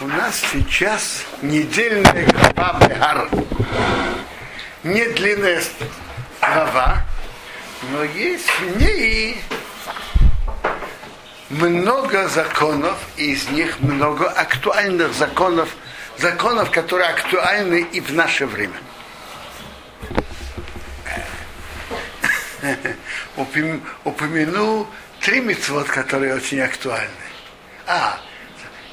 У 0.00 0.08
нас 0.08 0.42
сейчас 0.52 1.24
недельная 1.40 2.26
глава 2.26 2.80
Бехар. 2.80 3.28
Не 4.82 5.04
длинная 5.10 5.62
глава, 6.40 7.04
но 7.92 8.02
есть 8.02 8.50
в 8.60 8.80
ней 8.80 9.40
много 11.48 12.28
законов, 12.28 12.98
и 13.16 13.32
из 13.32 13.48
них 13.50 13.78
много 13.78 14.28
актуальных 14.28 15.14
законов, 15.14 15.68
законов, 16.18 16.72
которые 16.72 17.10
актуальны 17.10 17.86
и 17.92 18.00
в 18.00 18.12
наше 18.12 18.46
время. 18.46 18.74
Упомяну 24.04 24.88
три 25.20 25.40
мецвод, 25.40 25.86
которые 25.86 26.34
очень 26.34 26.60
актуальны. 26.60 27.10
А, 27.86 28.18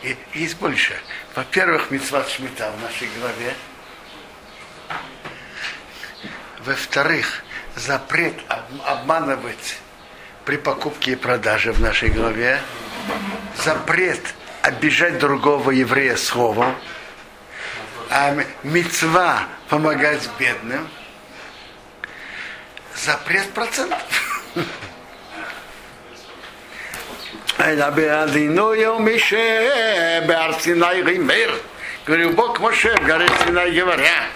и, 0.04 0.18
есть 0.34 0.58
больше. 0.58 1.00
Во-первых, 1.36 1.92
мецват 1.92 2.30
шмита 2.30 2.72
в 2.72 2.82
нашей 2.82 3.08
главе. 3.20 3.56
Во-вторых, 6.60 7.44
запрет 7.76 8.36
обманывать 8.86 9.78
при 10.46 10.58
покупке 10.58 11.14
и 11.14 11.16
продаже 11.16 11.72
в 11.72 11.80
нашей 11.80 12.10
главе. 12.10 12.62
Запрет 13.64 14.22
обижать 14.62 15.20
другого 15.20 15.72
еврея 15.72 16.16
словом. 16.16 16.76
А 18.10 18.36
мецва 18.64 19.48
помогать 19.70 20.30
бедным. 20.38 20.88
Запрет 22.96 23.52
процентов. 23.54 24.56
מדבר 27.61 28.25
דינו 28.33 28.75
יום 28.75 29.09
משה 29.09 29.69
בהר 30.27 30.53
סיני 30.59 31.03
רימר 31.05 31.57
ורובו 32.09 32.55
כמו 32.55 32.73
שם 32.73 32.95
גרי 33.07 33.27
סיני 33.45 33.71
גבריה 33.81 34.27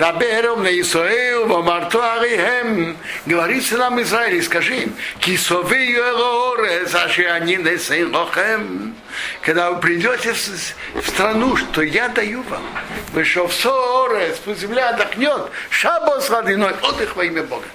דבר 0.00 0.54
умный 0.54 0.80
Исраил, 0.80 1.46
вомарту 1.46 2.02
арихем, 2.02 2.96
говорится 3.26 3.76
нам 3.76 4.00
Израиль, 4.00 4.42
скажи 4.42 4.84
им, 4.84 4.96
кисови 5.18 5.92
юэлорес, 5.92 6.94
аши 6.94 7.24
они 7.24 7.56
несейн 7.56 8.14
лохем, 8.14 8.94
когда 9.42 9.70
вы 9.70 9.78
придете 9.78 10.32
в 10.32 11.06
страну, 11.06 11.54
что 11.56 11.82
я 11.82 12.08
даю 12.08 12.42
вам, 12.44 12.64
вышел 13.12 13.46
в 13.46 13.52
сорес, 13.52 14.38
пусть 14.42 14.60
земля 14.60 14.88
отдохнет, 14.88 15.50
шабос 15.68 16.30
родиной, 16.30 16.72
отдых 16.80 17.14
во 17.14 17.24
имя 17.24 17.42
Бога. 17.42 17.66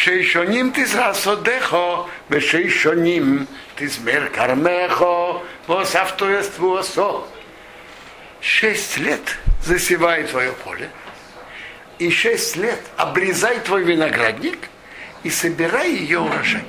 Шейшоним 0.00 0.70
ты 0.70 0.86
срасодехо, 0.86 2.08
вешейшоним 2.28 3.48
ты 3.74 3.88
смер 3.90 4.30
кармехо, 4.30 5.42
восавтоествуосо. 5.66 7.24
Шесть 8.40 8.96
лет 8.98 9.38
засевай 9.60 10.22
твое 10.22 10.52
поле, 10.52 10.88
и 11.98 12.10
шесть 12.12 12.54
лет 12.54 12.78
обрезай 12.96 13.58
твой 13.58 13.82
виноградник 13.82 14.68
и 15.24 15.30
собирай 15.30 15.90
ее 15.90 16.20
урожай. 16.20 16.64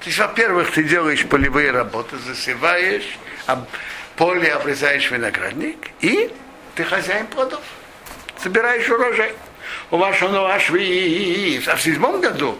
То 0.00 0.06
есть, 0.06 0.18
во-первых, 0.18 0.70
ты 0.70 0.82
делаешь 0.82 1.26
полевые 1.26 1.72
работы, 1.72 2.16
засеваешь, 2.16 3.18
поле 4.16 4.50
обрезаешь 4.50 5.10
виноградник, 5.10 5.90
и 6.00 6.30
ты 6.74 6.84
хозяин 6.84 7.26
плодов, 7.26 7.60
собираешь 8.42 8.88
урожай 8.88 9.34
у 9.90 9.96
вашего 9.96 10.52
Ашви, 10.54 11.62
а 11.66 11.76
в 11.76 11.82
седьмом 11.82 12.20
году 12.20 12.58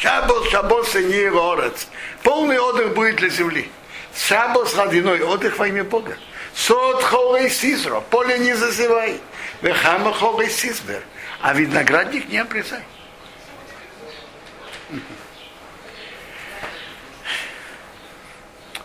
Шабос, 0.00 0.96
и 0.96 1.04
не 1.04 1.30
горец. 1.30 1.88
Полный 2.22 2.58
отдых 2.58 2.94
будет 2.94 3.16
для 3.16 3.28
земли. 3.28 3.70
Шабос, 4.14 4.76
родиной, 4.76 5.22
отдых 5.22 5.58
во 5.58 5.68
имя 5.68 5.84
Бога. 5.84 6.16
Сот 6.54 7.02
холей 7.02 7.50
сизро, 7.50 8.00
поле 8.00 8.38
не 8.38 8.54
засевай. 8.54 9.20
Вехама 9.62 10.12
холей 10.12 10.50
сизбер. 10.50 11.02
А 11.40 11.52
виноградник 11.52 12.28
не 12.28 12.38
обрезай. 12.38 12.82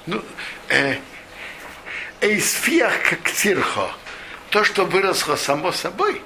Ну, 0.06 0.24
э, 0.70 0.96
эйсфиах 2.22 2.94
как 3.10 3.30
цирхо, 3.30 3.92
то, 4.50 4.64
что 4.64 4.86
выросло 4.86 5.36
само 5.36 5.72
собой, 5.72 6.22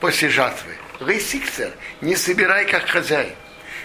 после 0.00 0.28
жатвы. 0.28 0.74
Рейсикцер, 1.00 1.72
не 2.00 2.16
собирай 2.16 2.66
как 2.66 2.88
хозяин. 2.88 3.34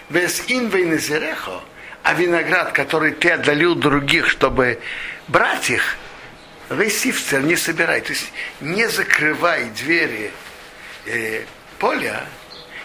Вес 0.09 0.43
инвей 0.47 0.85
назерехо, 0.85 1.61
а 2.03 2.13
виноград, 2.13 2.71
который 2.71 3.11
ты 3.11 3.31
отдалил 3.31 3.75
других, 3.75 4.29
чтобы 4.29 4.79
брать 5.27 5.69
их, 5.69 5.97
рейсикцер 6.69 7.41
не 7.41 7.55
собирай. 7.55 8.01
То 8.01 8.13
есть 8.13 8.31
не 8.61 8.87
закрывай 8.87 9.65
двери 9.69 10.31
э, 11.05 11.43
поля, 11.79 12.25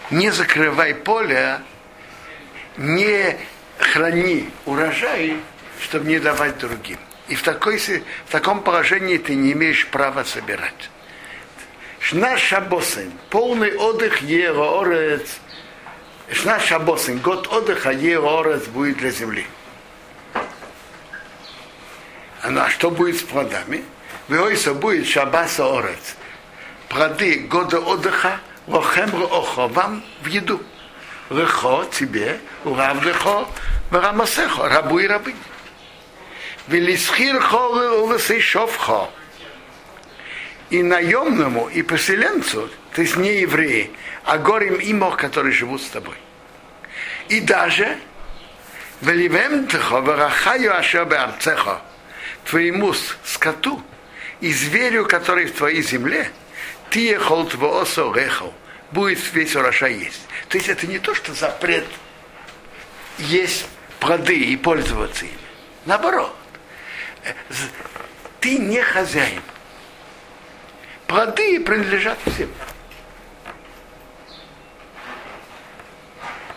не 0.09 0.31
закрывай 0.31 0.95
поля, 0.95 1.61
не 2.77 3.37
храни 3.77 4.49
урожай, 4.65 5.37
чтобы 5.81 6.07
не 6.07 6.19
давать 6.19 6.57
другим. 6.57 6.97
И 7.27 7.35
в, 7.35 7.43
такой, 7.43 7.77
в 7.77 8.31
таком 8.31 8.61
положении 8.61 9.17
ты 9.17 9.35
не 9.35 9.53
имеешь 9.53 9.87
права 9.87 10.23
собирать. 10.23 10.89
Шна 12.01 12.35
Шабосин, 12.35 13.13
полный 13.29 13.75
отдых 13.75 14.21
Ероорец. 14.23 15.37
Шна 16.31 16.59
Шабосин, 16.59 17.19
год 17.19 17.47
отдыха 17.47 17.91
Ероорец 17.91 18.65
будет 18.65 18.97
для 18.97 19.11
земли. 19.11 19.45
А 22.41 22.69
что 22.69 22.89
будет 22.89 23.17
с 23.17 23.21
плодами? 23.21 23.85
Войса 24.27 24.73
будет 24.73 25.07
Шабаса 25.07 25.77
Орец. 25.77 26.15
Плоды 26.89 27.41
года 27.41 27.79
отдыха 27.79 28.39
Лохем 28.65 29.13
Охо, 29.23 29.67
вам 29.67 30.03
в 30.23 30.25
еду. 30.25 30.59
Лехо 31.29 31.85
тебе, 31.91 32.39
урав 32.65 33.05
лехо, 33.05 33.47
варамасехо, 33.91 34.67
рабу 34.67 34.97
и 34.97 35.07
рабынь. 35.07 35.37
Велисхир 36.67 37.39
хо, 37.39 37.69
улысейшовхо 38.01 39.11
и 40.71 40.81
наемному, 40.81 41.67
и 41.67 41.83
поселенцу, 41.83 42.69
то 42.93 43.01
есть 43.01 43.17
не 43.17 43.41
евреи, 43.41 43.91
а 44.23 44.37
горем 44.37 44.79
имох, 44.81 45.17
которые 45.17 45.53
живут 45.53 45.81
с 45.81 45.89
тобой. 45.89 46.15
И 47.27 47.41
даже 47.41 47.97
твоему 52.45 52.93
скоту 53.25 53.83
и 54.39 54.51
зверю, 54.51 55.05
который 55.05 55.45
в 55.45 55.53
твоей 55.53 55.81
земле, 55.81 56.31
ты 56.89 56.99
ехал 56.99 57.45
твоосо 57.45 58.11
рехал, 58.13 58.53
будет 58.91 59.19
весь 59.33 59.55
урожай 59.55 59.93
есть. 59.93 60.21
То 60.47 60.57
есть 60.57 60.69
это 60.69 60.87
не 60.87 60.99
то, 60.99 61.13
что 61.13 61.33
запрет 61.33 61.85
есть 63.17 63.67
плоды 63.99 64.37
и 64.37 64.55
пользоваться 64.55 65.25
ими. 65.25 65.35
Наоборот, 65.85 66.33
ты 68.39 68.57
не 68.57 68.81
хозяин 68.81 69.41
плоды 71.11 71.59
принадлежат 71.59 72.17
всем. 72.25 72.49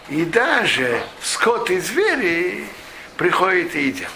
И 0.08 0.24
даже 0.24 1.02
скот 1.20 1.70
и 1.70 1.80
звери 1.80 2.64
приходят 3.16 3.74
и 3.74 3.88
едят. 3.88 4.10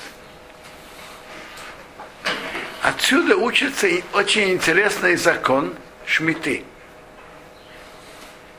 Отсюда 2.83 3.37
учится 3.37 3.89
очень 4.13 4.53
интересный 4.53 5.17
закон 5.17 5.75
шмиты. 6.07 6.65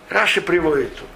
Раши 0.10 0.42
приводит 0.42 0.94
тут. 0.98 1.08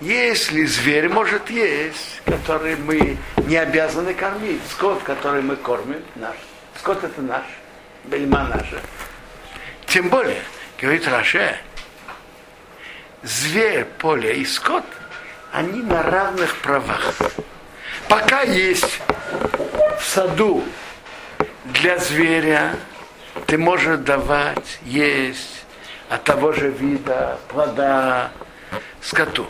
Если 0.00 0.64
зверь 0.66 1.08
может 1.08 1.50
есть, 1.50 2.22
который 2.24 2.76
мы 2.76 3.16
не 3.48 3.56
обязаны 3.56 4.14
кормить, 4.14 4.60
скот, 4.70 5.02
который 5.02 5.42
мы 5.42 5.56
кормим, 5.56 6.04
наш. 6.14 6.36
Скот 6.78 7.02
это 7.02 7.20
наш, 7.20 7.44
бельма 8.04 8.44
наша. 8.44 8.80
Тем 9.88 10.10
более, 10.10 10.42
говорит 10.78 11.08
Раше, 11.08 11.56
зверь, 13.22 13.84
поле 13.84 14.36
и 14.36 14.44
скот, 14.44 14.84
они 15.50 15.82
на 15.82 16.02
равных 16.02 16.56
правах. 16.58 17.14
Пока 18.06 18.42
есть 18.42 19.00
в 19.98 20.04
саду 20.04 20.62
для 21.64 21.96
зверя, 21.98 22.76
ты 23.46 23.56
можешь 23.56 23.98
давать 24.00 24.78
есть 24.82 25.64
от 26.10 26.22
того 26.22 26.52
же 26.52 26.70
вида 26.70 27.38
плода 27.48 28.30
скоту. 29.00 29.46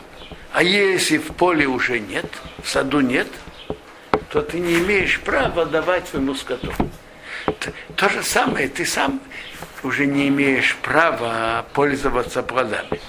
А 0.53 0.63
если 0.63 1.17
в 1.17 1.33
поле 1.33 1.67
уже 1.67 1.99
нет, 1.99 2.25
в 2.63 2.69
саду 2.69 3.01
нет, 3.01 3.27
то 4.29 4.41
ты 4.41 4.59
не 4.59 4.79
имеешь 4.79 5.19
права 5.19 5.65
давать 5.65 6.07
своему 6.07 6.33
скоту. 6.33 6.71
То 7.97 8.07
же 8.07 8.23
самое, 8.23 8.69
ты 8.69 8.85
сам 8.85 9.21
уже 9.83 10.05
не 10.05 10.27
имеешь 10.27 10.75
права 10.77 11.65
пользоваться 11.73 12.43
плодами. 12.43 12.99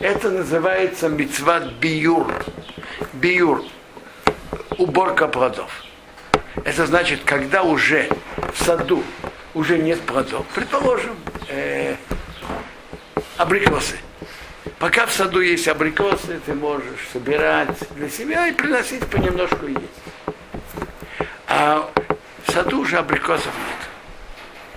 Это 0.00 0.30
называется 0.30 1.08
мецват 1.08 1.72
биюр. 1.74 2.32
Биюр. 3.14 3.64
Уборка 4.76 5.28
плодов. 5.28 5.84
Это 6.64 6.86
значит, 6.86 7.20
когда 7.24 7.62
уже 7.62 8.08
в 8.54 8.62
саду 8.62 9.02
уже 9.54 9.78
нет 9.78 10.00
плодов, 10.02 10.46
предположим, 10.54 11.16
э, 11.48 11.96
абрикосы. 13.36 13.96
Пока 14.78 15.06
в 15.06 15.12
саду 15.12 15.40
есть 15.40 15.66
абрикосы, 15.66 16.40
ты 16.44 16.54
можешь 16.54 17.08
собирать 17.12 17.76
для 17.96 18.08
себя 18.08 18.46
и 18.46 18.52
приносить 18.52 19.04
понемножку 19.06 19.66
и 19.66 19.72
есть. 19.72 21.28
А 21.48 21.90
в 22.44 22.52
саду 22.52 22.80
уже 22.80 22.98
абрикосов 22.98 23.46
нет. 23.46 23.97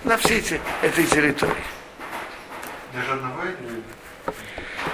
На 0.03 0.17
всей 0.17 0.39
эти, 0.39 0.59
этой 0.81 1.05
территории. 1.05 1.53
Даже 2.93 3.13
одного 3.13 3.43
или 3.43 3.81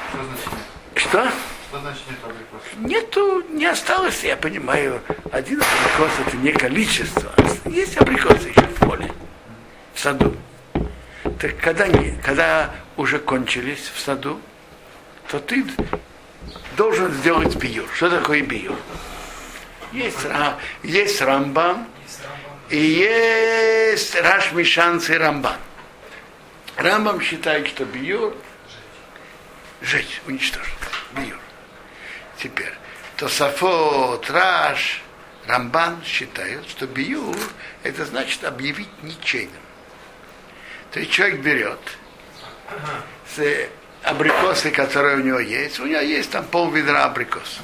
что 0.09 0.24
значит? 0.24 0.50
Что? 0.95 1.31
Что 1.69 1.80
значит 1.80 2.01
нет 2.09 2.19
абрикосов? 2.24 2.77
Нету, 2.77 3.42
не 3.50 3.65
осталось, 3.65 4.24
я 4.24 4.36
понимаю, 4.36 5.01
один 5.31 5.62
абрикос 5.62 6.12
это 6.25 6.38
не 6.38 6.51
количество. 6.51 7.31
Есть 7.65 7.98
абрикосы 7.98 8.50
еще 8.50 8.62
в 8.62 8.75
поле, 8.75 9.12
в 9.94 10.00
саду. 10.00 10.36
Так 11.39 11.57
когда, 11.57 11.88
не, 11.88 12.18
когда 12.24 12.74
уже 12.95 13.19
кончились 13.19 13.92
в 13.94 14.00
саду, 14.00 14.39
то 15.30 15.39
ты 15.39 15.65
должен 16.75 17.12
сделать 17.13 17.56
биюр. 17.56 17.88
Что 17.95 18.10
такое 18.10 18.42
биюр? 18.42 18.77
Есть, 19.92 20.25
есть 20.83 21.21
рамбам 21.21 21.88
и 22.69 22.77
есть 22.77 24.15
Раш 24.15 24.51
Мишанц 24.51 25.09
и 25.09 25.13
Рамбан. 25.13 25.57
Рамбам 26.75 27.21
считает, 27.21 27.67
что 27.67 27.85
биюр 27.85 28.35
жечь, 29.81 30.21
уничтожить. 30.27 30.73
Биюр. 31.13 31.39
Теперь, 32.37 32.73
то 33.15 33.27
Сафот, 33.27 34.29
Раш, 34.29 35.01
Рамбан 35.47 36.03
считают, 36.03 36.69
что 36.69 36.85
биюр 36.85 37.37
это 37.83 38.05
значит 38.05 38.43
объявить 38.43 38.89
ничейным. 39.01 39.61
То 40.91 40.99
есть 40.99 41.11
человек 41.11 41.39
берет 41.39 41.79
с 43.35 43.69
абрикосы, 44.03 44.71
которые 44.71 45.17
у 45.17 45.21
него 45.21 45.39
есть, 45.39 45.79
у 45.79 45.85
него 45.85 46.01
есть 46.01 46.31
там 46.31 46.45
пол 46.45 46.69
ведра 46.71 47.05
абрикосов. 47.05 47.63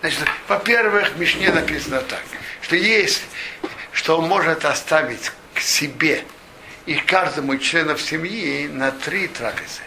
Значит, 0.00 0.20
во-первых, 0.48 1.12
в 1.12 1.18
Мишне 1.18 1.50
написано 1.52 2.00
так, 2.00 2.22
что 2.60 2.76
есть, 2.76 3.22
что 3.92 4.18
он 4.18 4.28
может 4.28 4.64
оставить 4.64 5.32
к 5.54 5.60
себе 5.60 6.24
и 6.86 6.94
каждому 6.94 7.56
члену 7.58 7.96
семьи 7.96 8.66
на 8.66 8.90
три 8.90 9.28
трапезы. 9.28 9.82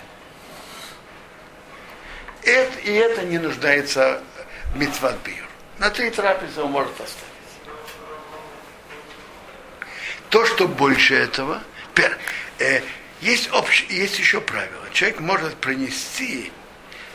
Это, 2.43 2.79
и 2.79 2.91
это 2.91 3.23
не 3.23 3.39
нуждается 3.39 4.21
в 4.73 4.77
митцват 4.77 5.17
биюр. 5.25 5.47
На 5.79 5.89
три 5.89 6.11
трапезы 6.11 6.61
он 6.61 6.71
может 6.71 6.93
оставить. 6.93 7.25
То, 10.29 10.45
что 10.45 10.67
больше 10.67 11.15
этого, 11.15 11.61
э, 12.59 12.81
есть, 13.21 13.49
общ, 13.51 13.85
есть 13.89 14.19
еще 14.19 14.41
правило. 14.41 14.87
Человек 14.91 15.19
может 15.19 15.55
принести 15.55 16.51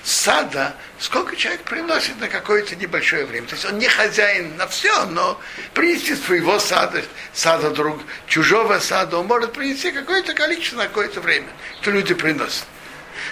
сада, 0.02 0.74
сколько 0.98 1.36
человек 1.36 1.62
приносит 1.62 2.20
на 2.20 2.28
какое-то 2.28 2.76
небольшое 2.76 3.24
время. 3.24 3.46
То 3.46 3.54
есть 3.54 3.66
он 3.66 3.78
не 3.78 3.88
хозяин 3.88 4.56
на 4.56 4.66
все, 4.66 5.06
но 5.06 5.40
принести 5.74 6.14
своего 6.14 6.58
сада, 6.58 7.02
сада 7.32 7.70
друг, 7.70 8.00
чужого 8.26 8.78
сада, 8.78 9.18
он 9.18 9.26
может 9.26 9.52
принести 9.52 9.90
какое-то 9.90 10.34
количество 10.34 10.78
на 10.78 10.84
какое-то 10.84 11.20
время, 11.20 11.48
что 11.80 11.90
люди 11.90 12.14
приносят. 12.14 12.64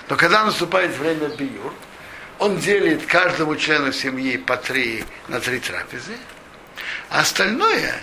Но 0.08 0.16
когда 0.16 0.44
наступает 0.44 0.96
время 0.96 1.28
биюр, 1.28 1.72
он 2.38 2.58
делит 2.58 3.06
каждому 3.06 3.56
члену 3.56 3.92
семьи 3.92 4.36
по 4.36 4.56
три 4.56 5.04
на 5.28 5.40
три 5.40 5.58
трапезы, 5.58 6.16
а 7.10 7.20
остальное 7.20 8.00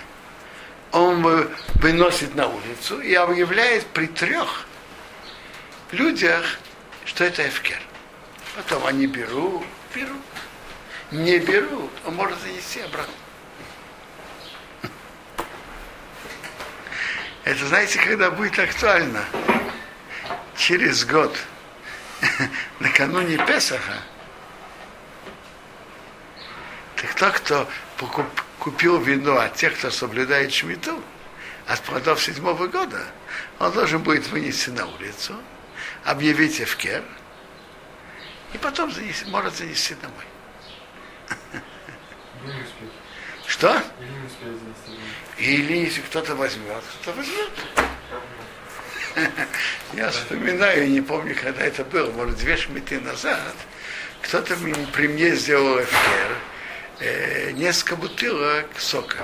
он 0.92 1.22
выносит 1.74 2.34
на 2.34 2.48
улицу 2.48 3.00
и 3.00 3.14
объявляет 3.14 3.86
при 3.86 4.06
трех 4.06 4.66
людях, 5.92 6.58
что 7.04 7.24
это 7.24 7.46
эфкер. 7.48 7.78
Потом 8.56 8.86
они 8.86 9.06
берут, 9.06 9.66
берут. 9.94 10.22
Не 11.10 11.38
берут, 11.38 11.90
он 12.06 12.14
может 12.14 12.40
занести 12.40 12.80
обратно. 12.80 13.12
Это 17.44 17.66
знаете, 17.66 17.98
когда 17.98 18.30
будет 18.30 18.58
актуально? 18.58 19.22
Через 20.56 21.04
год, 21.04 21.36
накануне 22.80 23.36
Песаха, 23.46 23.98
так 26.96 27.14
тот, 27.14 27.34
кто 27.34 27.68
покуп, 27.98 28.24
купил 28.58 28.98
вино 28.98 29.38
от 29.38 29.54
тех, 29.54 29.76
кто 29.76 29.90
соблюдает 29.90 30.54
шмиту, 30.54 30.98
от 31.66 31.82
плодов 31.82 32.22
седьмого 32.22 32.68
года, 32.68 33.04
он 33.58 33.70
должен 33.72 34.02
будет 34.02 34.28
вынести 34.28 34.70
на 34.70 34.86
улицу, 34.86 35.34
объявить 36.04 36.58
эфкер, 36.58 37.04
и 38.56 38.58
потом 38.58 38.90
занести, 38.90 39.26
может 39.26 39.54
занести 39.54 39.94
домой. 39.96 40.24
Что? 43.46 43.82
Или 45.36 45.84
если 45.84 46.00
кто-то 46.00 46.34
возьмет, 46.34 46.82
кто-то 47.00 47.18
возьмет. 47.18 47.50
Я 49.92 50.10
вспоминаю, 50.10 50.90
не 50.90 51.00
помню, 51.00 51.34
когда 51.34 51.64
это 51.64 51.84
было, 51.84 52.10
может, 52.12 52.36
две 52.36 52.56
шмиты 52.56 53.00
назад, 53.00 53.54
кто-то 54.22 54.56
при 54.92 55.08
мне 55.08 55.34
сделал 55.36 55.82
эфкер, 55.82 56.36
э, 57.00 57.50
несколько 57.52 57.96
бутылок 57.96 58.68
сока. 58.78 59.18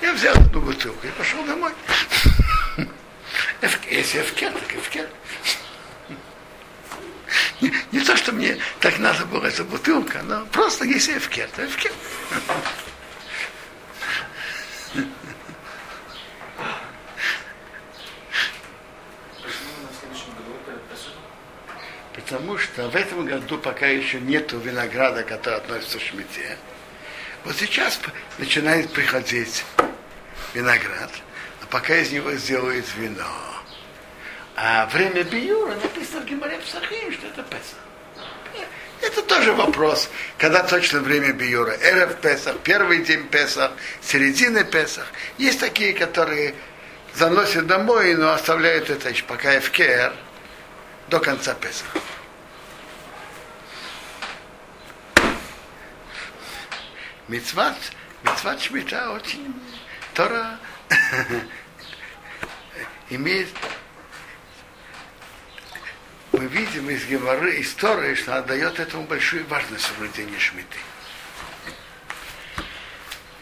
Я 0.00 0.12
взял 0.14 0.34
одну 0.34 0.60
бутылку 0.60 1.06
и 1.06 1.10
пошел 1.10 1.44
домой. 1.44 1.72
Если 3.90 4.20
эфкер, 4.20 4.52
так 4.52 4.74
эфкер. 4.74 5.08
Не, 7.62 8.00
то, 8.00 8.16
что 8.16 8.32
мне 8.32 8.58
так 8.80 8.98
надо 8.98 9.24
было 9.24 9.46
эта 9.46 9.62
бутылка, 9.62 10.22
но 10.24 10.44
просто 10.46 10.84
если 10.84 11.16
эфкер, 11.16 11.48
то 11.54 11.64
эфкер. 11.64 11.92
Потому 22.14 22.58
что 22.58 22.88
в 22.88 22.96
этом 22.96 23.26
году 23.26 23.58
пока 23.58 23.86
еще 23.86 24.20
нету 24.20 24.58
винограда, 24.58 25.22
который 25.22 25.58
относится 25.58 25.98
к 25.98 26.02
шмите. 26.02 26.58
Вот 27.44 27.56
сейчас 27.56 28.00
начинает 28.38 28.90
приходить 28.92 29.64
виноград, 30.52 31.10
а 31.62 31.66
пока 31.66 31.94
из 31.96 32.10
него 32.10 32.32
сделают 32.32 32.86
вино. 32.96 33.24
А 34.56 34.86
время 34.86 35.22
биюра 35.22 35.74
написано 35.74 36.01
в 36.22 36.24
Гимаре 36.24 36.58
Псахим, 36.58 37.12
что 37.12 37.26
это 37.26 37.42
Песах. 37.42 37.78
Это 39.00 39.22
тоже 39.22 39.52
вопрос, 39.52 40.08
когда 40.38 40.62
точно 40.62 41.00
время 41.00 41.32
биюра. 41.32 41.76
Эрев 41.82 42.20
Песах, 42.20 42.56
первый 42.62 43.02
день 43.02 43.26
Песах, 43.28 43.72
середины 44.00 44.64
Песах. 44.64 45.06
Есть 45.38 45.58
такие, 45.58 45.92
которые 45.92 46.54
заносят 47.14 47.66
домой, 47.66 48.14
но 48.14 48.32
оставляют 48.32 48.90
это 48.90 49.08
еще 49.08 49.24
пока 49.24 49.58
ФКР 49.58 50.12
до 51.08 51.18
конца 51.18 51.54
Песаха. 51.54 51.98
Мицват, 57.26 57.76
мицват 58.22 58.60
шмита 58.60 59.10
очень 59.10 59.54
Тора 60.14 60.58
имеет 63.10 63.48
мы 66.42 66.48
видим 66.48 66.90
из 66.90 67.04
Геморы, 67.06 67.54
из 67.56 67.70
что 67.72 67.92
она 68.26 68.42
дает 68.42 68.80
этому 68.80 69.04
большую 69.04 69.46
важность 69.46 69.84
соблюдения 69.84 70.38
Шмиты. 70.40 70.78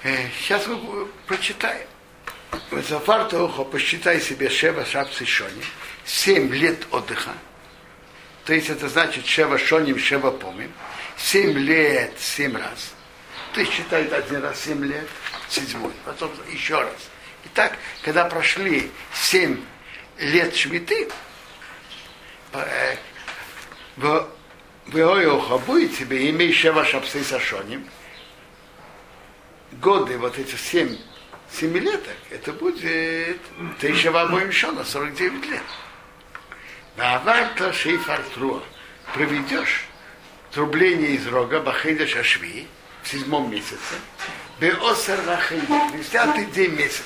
Э, 0.02 0.28
сейчас 0.38 0.66
мы 0.66 1.06
прочитаем. 1.26 1.86
Зафар 2.70 3.26
Тоухо, 3.28 3.64
посчитай 3.64 4.20
себе 4.20 4.50
Шева 4.50 4.84
Шапсы 4.84 5.24
Шони, 5.24 5.62
семь 6.04 6.52
лет 6.52 6.86
отдыха. 6.90 7.32
То 8.44 8.52
есть 8.52 8.68
это 8.68 8.88
значит 8.88 9.26
Шева 9.26 9.56
Шоним, 9.56 9.98
Шева 9.98 10.30
Помим. 10.30 10.72
Семь 11.16 11.56
лет, 11.56 12.12
семь 12.18 12.56
раз. 12.56 12.92
Ты 13.54 13.64
считай 13.64 14.06
один 14.08 14.42
раз 14.42 14.60
семь 14.60 14.84
лет, 14.84 15.08
седьмой, 15.48 15.92
потом 16.04 16.30
еще 16.52 16.78
раз. 16.78 17.08
Итак, 17.46 17.78
когда 18.02 18.26
прошли 18.26 18.90
семь 19.14 19.60
лет 20.18 20.54
Шмиты, 20.54 21.08
Веоиоха 24.86 25.58
будет 25.58 25.96
тебе, 25.96 26.30
имей 26.30 26.52
шева 26.52 26.84
шапсы 26.84 27.22
сашоним, 27.22 27.86
годы, 29.72 30.18
вот 30.18 30.38
эти 30.38 30.56
семь 30.56 30.96
семилеток, 31.52 32.16
это 32.30 32.52
будет 32.52 33.38
ты 33.78 33.94
шева 33.94 34.26
моим 34.26 34.52
шона, 34.52 34.84
49 34.84 35.46
лет. 35.46 35.62
Ваварта 36.96 37.72
шейфар 37.72 38.22
труа. 38.34 38.62
Проведешь 39.14 39.86
трубление 40.52 41.12
из 41.12 41.26
рога 41.26 41.60
Бахейда 41.60 42.06
Шашви 42.06 42.66
в 43.02 43.08
седьмом 43.08 43.50
месяце, 43.50 43.96
Беосер 44.60 45.18
Рахей, 45.26 45.60
в 45.60 45.96
десятый 45.96 46.44
день 46.46 46.74
месяца. 46.74 47.02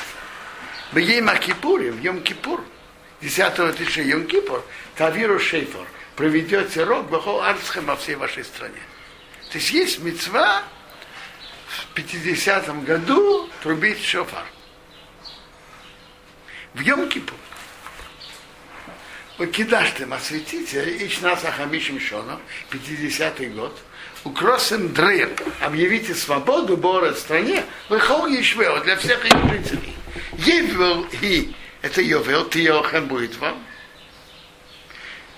В 0.93 0.97
Йом-Кипуре, 0.97 1.91
в 1.93 2.01
Йом-Кипур, 2.01 2.63
10 3.23 3.77
тысячи 3.77 4.01
Йом-Кипур, 4.01 4.63
Тавиру 4.97 5.41
Шейфор, 5.41 5.87
проведете 6.17 6.85
рог 6.85 7.09
Бахол 7.09 7.43
Арцхем 7.43 7.87
во 7.87 7.97
всей 7.97 8.15
вашей 8.15 8.45
стране. 8.45 8.81
То 9.51 9.59
есть 9.59 9.71
есть 9.71 9.99
мецва 10.01 10.63
в 11.67 11.87
50 11.95 12.85
году 12.85 13.49
трубить 13.63 14.03
шофар. 14.05 14.45
В 16.75 16.81
Йом-Кипур. 16.81 17.35
Вы 19.37 19.49
кидашьте 19.49 20.05
осветите, 20.05 20.97
ич 21.05 21.21
нас 21.21 21.45
ахамишим 21.45 21.99
шоном, 21.99 22.41
50-й 22.71 23.47
год, 23.47 23.77
укросим 24.23 24.93
дрыр, 24.93 25.31
объявите 25.61 26.15
свободу 26.15 26.77
Бора 26.77 27.13
стране, 27.15 27.65
выхол 27.89 28.29
ешвео 28.29 28.79
для 28.81 28.97
всех 28.97 29.25
их 29.25 29.33
жителей. 29.51 29.97
Евел 30.39 31.05
и 31.21 31.53
это 31.83 32.01
Йовел, 32.01 32.45
ты 32.45 32.61
Йохем 32.61 33.09
будет 33.09 33.37
вам. 33.39 33.61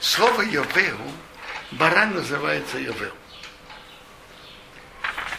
Слово 0.00 0.42
Йовел, 0.42 0.98
баран 1.72 2.14
называется 2.14 2.78
Йовел. 2.78 3.12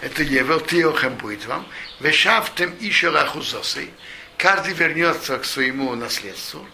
Это 0.01 0.23
Евел, 0.23 0.59
ты 0.59 0.77
Йохем 0.77 1.15
будет 1.15 1.45
вам. 1.45 1.65
Вешафтем 1.99 2.75
ишел 2.79 3.15
ахузосы, 3.15 3.89
каждый 4.37 4.73
вернется 4.73 5.37
к 5.39 5.45
своему 5.45 5.95
наследству. 5.95 6.65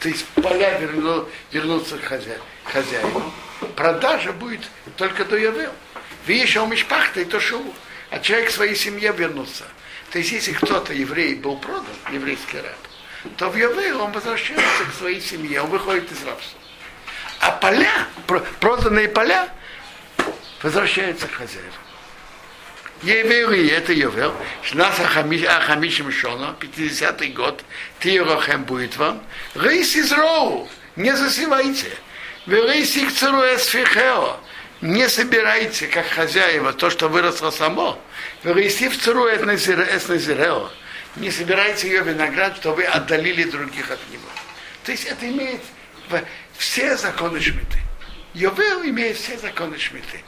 То 0.00 0.08
есть 0.08 0.24
поля 0.28 0.78
верну, 0.78 1.28
вернутся 1.52 1.98
к 1.98 2.04
хозяину. 2.04 3.32
Продажа 3.76 4.32
будет 4.32 4.62
только 4.96 5.24
до 5.24 5.36
Йовел. 5.36 5.72
Вещал 6.26 6.66
Мишпахта 6.66 7.20
и 7.20 7.24
то 7.24 7.38
шоу. 7.38 7.74
А 8.10 8.18
человек 8.18 8.48
к 8.48 8.52
своей 8.52 8.74
семье 8.74 9.12
вернутся. 9.12 9.64
То 10.10 10.18
есть, 10.18 10.32
если 10.32 10.52
кто-то, 10.52 10.92
еврей, 10.92 11.36
был 11.36 11.56
продан, 11.58 11.86
еврейский 12.12 12.58
раб, 12.58 12.76
то 13.36 13.50
в 13.50 13.56
Йовел 13.56 14.02
он 14.02 14.12
возвращается 14.12 14.84
к 14.84 14.94
своей 14.94 15.20
семье, 15.20 15.62
он 15.62 15.70
выходит 15.70 16.10
из 16.10 16.24
рабства. 16.24 16.58
А 17.40 17.50
поля, 17.52 18.06
проданные 18.60 19.08
поля, 19.08 19.48
возвращаются 20.62 21.26
к 21.26 21.32
хозяину. 21.32 21.72
Евреи, 23.02 23.70
это 23.70 23.94
Йовел, 23.94 24.34
Шнас 24.62 25.00
Ахамишим 25.00 26.12
Шона, 26.12 26.54
50-й 26.60 27.28
год, 27.28 27.64
Тирохем 27.98 28.64
будет 28.64 28.98
вам, 28.98 29.22
Рейс 29.54 29.96
из 29.96 30.12
Роу, 30.12 30.68
не 30.96 31.16
засевайте, 31.16 31.90
Рейс 32.46 32.94
их 32.96 33.10
Эсфихео, 33.10 34.38
не 34.82 35.08
собирайте, 35.08 35.86
как 35.86 36.06
хозяева, 36.08 36.74
то, 36.74 36.90
что 36.90 37.08
выросло 37.08 37.50
само, 37.50 37.98
Рейс 38.44 38.76
Церу 38.76 39.28
Эсназирео, 39.28 40.70
не 41.16 41.30
собирайте 41.30 41.88
ее 41.88 42.02
виноград, 42.02 42.56
что 42.56 42.72
вы 42.72 42.84
отдалили 42.84 43.44
других 43.44 43.90
от 43.90 43.98
него. 44.10 44.28
То 44.84 44.92
есть 44.92 45.04
это 45.06 45.28
имеет 45.28 45.60
все 46.56 46.96
законы 46.96 47.40
Шмиты. 47.40 47.78
Йовел 48.34 48.82
имеет 48.84 49.16
все 49.16 49.36
законы 49.38 49.78
Шмиты. 49.78 50.20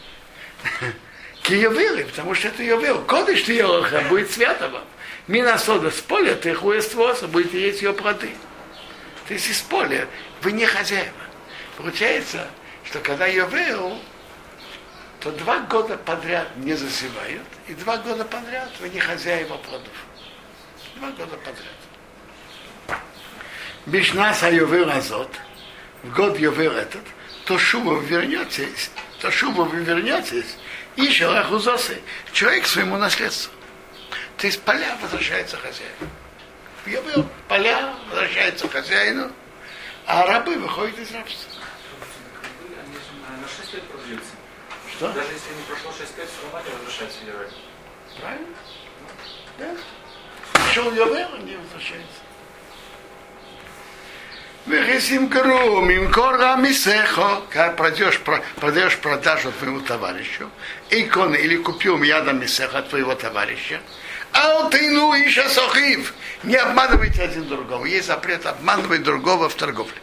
Киевилы, 1.42 2.04
потому 2.04 2.34
что 2.34 2.48
это 2.48 2.62
Йовел. 2.62 3.02
Кодыш 3.04 3.42
ты 3.42 3.54
Йоха 3.54 4.02
будет 4.08 4.30
свято 4.30 4.68
вам. 4.68 4.84
Мина 5.26 5.58
сода 5.58 5.90
с 5.90 6.00
поля 6.00 6.34
ты 6.34 6.54
хуествоса, 6.54 7.28
будете 7.28 7.60
есть 7.60 7.82
ее 7.82 7.92
плоды. 7.92 8.30
То 9.28 9.34
есть 9.34 9.48
из 9.48 9.60
поля 9.60 10.06
вы 10.42 10.52
не 10.52 10.66
хозяева. 10.66 11.12
Получается, 11.76 12.48
что 12.84 13.00
когда 13.00 13.26
Йовел, 13.26 13.98
то 15.20 15.30
два 15.30 15.60
года 15.60 15.96
подряд 15.96 16.48
не 16.56 16.74
засевают, 16.74 17.46
и 17.68 17.74
два 17.74 17.96
года 17.98 18.24
подряд 18.24 18.68
вы 18.80 18.88
не 18.88 18.98
хозяева 18.98 19.56
плодов. 19.58 19.92
Два 21.02 21.10
года 21.10 21.36
подряд. 21.38 23.00
Бишнас 23.86 24.40
Йовел 24.44 24.88
Азот, 24.88 25.34
в 26.04 26.14
год 26.14 26.38
Йовел 26.38 26.76
этот, 26.76 27.02
то 27.44 27.58
шуба 27.58 27.98
вернетесь, 27.98 28.88
то 29.20 29.28
шуба 29.32 29.62
вы 29.62 29.82
вернетесь, 29.82 30.56
и 30.94 31.10
Шалахузосы, 31.10 32.00
человек 32.32 32.62
к 32.62 32.66
своему 32.68 32.98
наследству. 32.98 33.52
То 34.36 34.46
есть 34.46 34.62
поля 34.62 34.96
возвращаются 35.02 35.56
хозяину. 35.56 36.08
Был, 36.86 37.26
поля 37.48 37.94
возвращаются 38.08 38.68
хозяину, 38.68 39.32
а 40.06 40.24
рабы 40.24 40.54
выходят 40.56 40.96
из 41.00 41.10
рабства. 41.10 41.50
На 43.40 43.48
6 43.48 43.74
лет 43.74 43.82
продлится. 43.88 44.30
Что? 44.88 45.08
Даже 45.08 45.32
если 45.32 45.52
не 45.52 45.62
прошло 45.64 45.90
6 45.98 46.16
лет, 46.16 46.28
все 46.28 46.52
равно 46.52 46.68
не 46.68 46.76
возвращается. 46.76 47.18
Правильно? 48.20 48.46
Да. 49.58 49.76
Пришел 50.72 50.90
Йовел, 50.90 51.28
он 51.34 51.44
не 51.44 51.54
возвращается. 51.56 52.06
Вехисим 54.64 55.28
кру, 55.28 55.82
мимкора 55.82 56.56
мисехо, 56.56 57.42
когда 57.50 57.72
продаешь, 57.72 58.18
продаешь 58.56 58.96
продажу 58.96 59.52
твоему 59.52 59.80
товарищу, 59.80 60.48
иконы 60.88 61.36
или 61.36 61.56
купил 61.56 61.98
мияда 61.98 62.32
мисеха 62.32 62.80
твоего 62.80 63.14
товарища, 63.14 63.82
а 64.32 64.70
ты 64.70 64.90
ну 64.92 65.12
еще 65.12 65.46
сохив, 65.50 66.14
не 66.42 66.56
обманывайте 66.56 67.22
один 67.22 67.46
другого. 67.48 67.84
Есть 67.84 68.06
запрет 68.06 68.46
обманывать 68.46 69.02
другого 69.02 69.50
в 69.50 69.54
торговле. 69.54 70.00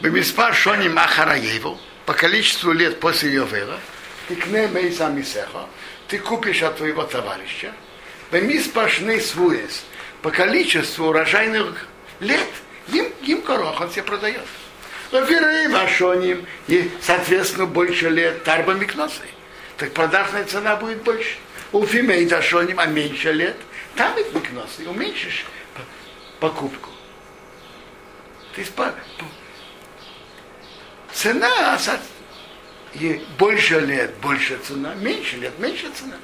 Бемиспар 0.00 0.54
шони 0.54 0.88
махараеву, 0.88 1.76
по 2.06 2.12
количеству 2.12 2.70
лет 2.70 3.00
после 3.00 3.32
Йовела, 3.32 3.80
ты 4.28 4.36
к 4.36 4.46
мейса 4.46 5.08
мисеха, 5.08 5.66
ты 6.06 6.18
купишь 6.18 6.62
от 6.62 6.76
твоего 6.76 7.02
товарища, 7.02 7.72
бемиспар 8.30 8.90
шны 8.90 9.20
свуес, 9.20 9.84
по 10.22 10.30
количеству 10.30 11.08
урожайных 11.08 11.86
лет, 12.20 12.48
им, 12.88 13.06
им 13.22 13.42
корох, 13.42 13.80
он 13.80 13.90
себе 13.90 14.02
продает. 14.02 14.44
Веры 15.12 15.68
вашоним, 15.70 16.44
и, 16.66 16.90
соответственно, 17.00 17.66
больше 17.66 18.10
лет 18.10 18.44
тарба 18.44 18.74
микносой. 18.74 19.28
Так 19.78 19.92
продажная 19.92 20.44
цена 20.44 20.76
будет 20.76 21.02
больше. 21.02 21.36
У 21.72 21.84
фимей 21.86 22.26
дашоним, 22.26 22.78
а 22.80 22.86
меньше 22.86 23.32
лет, 23.32 23.56
там 23.94 24.18
и 24.18 24.24
микносы, 24.34 24.86
уменьшишь 24.86 25.46
покупку. 26.40 26.90
То 28.54 28.60
есть 28.60 28.74
по, 28.74 28.84
по, 28.84 29.24
цена, 31.12 31.78
и 32.94 33.24
больше 33.38 33.80
лет, 33.80 34.14
больше 34.20 34.58
цена, 34.58 34.94
меньше 34.94 35.36
лет, 35.36 35.58
меньше 35.58 35.90
цена. 35.90 36.16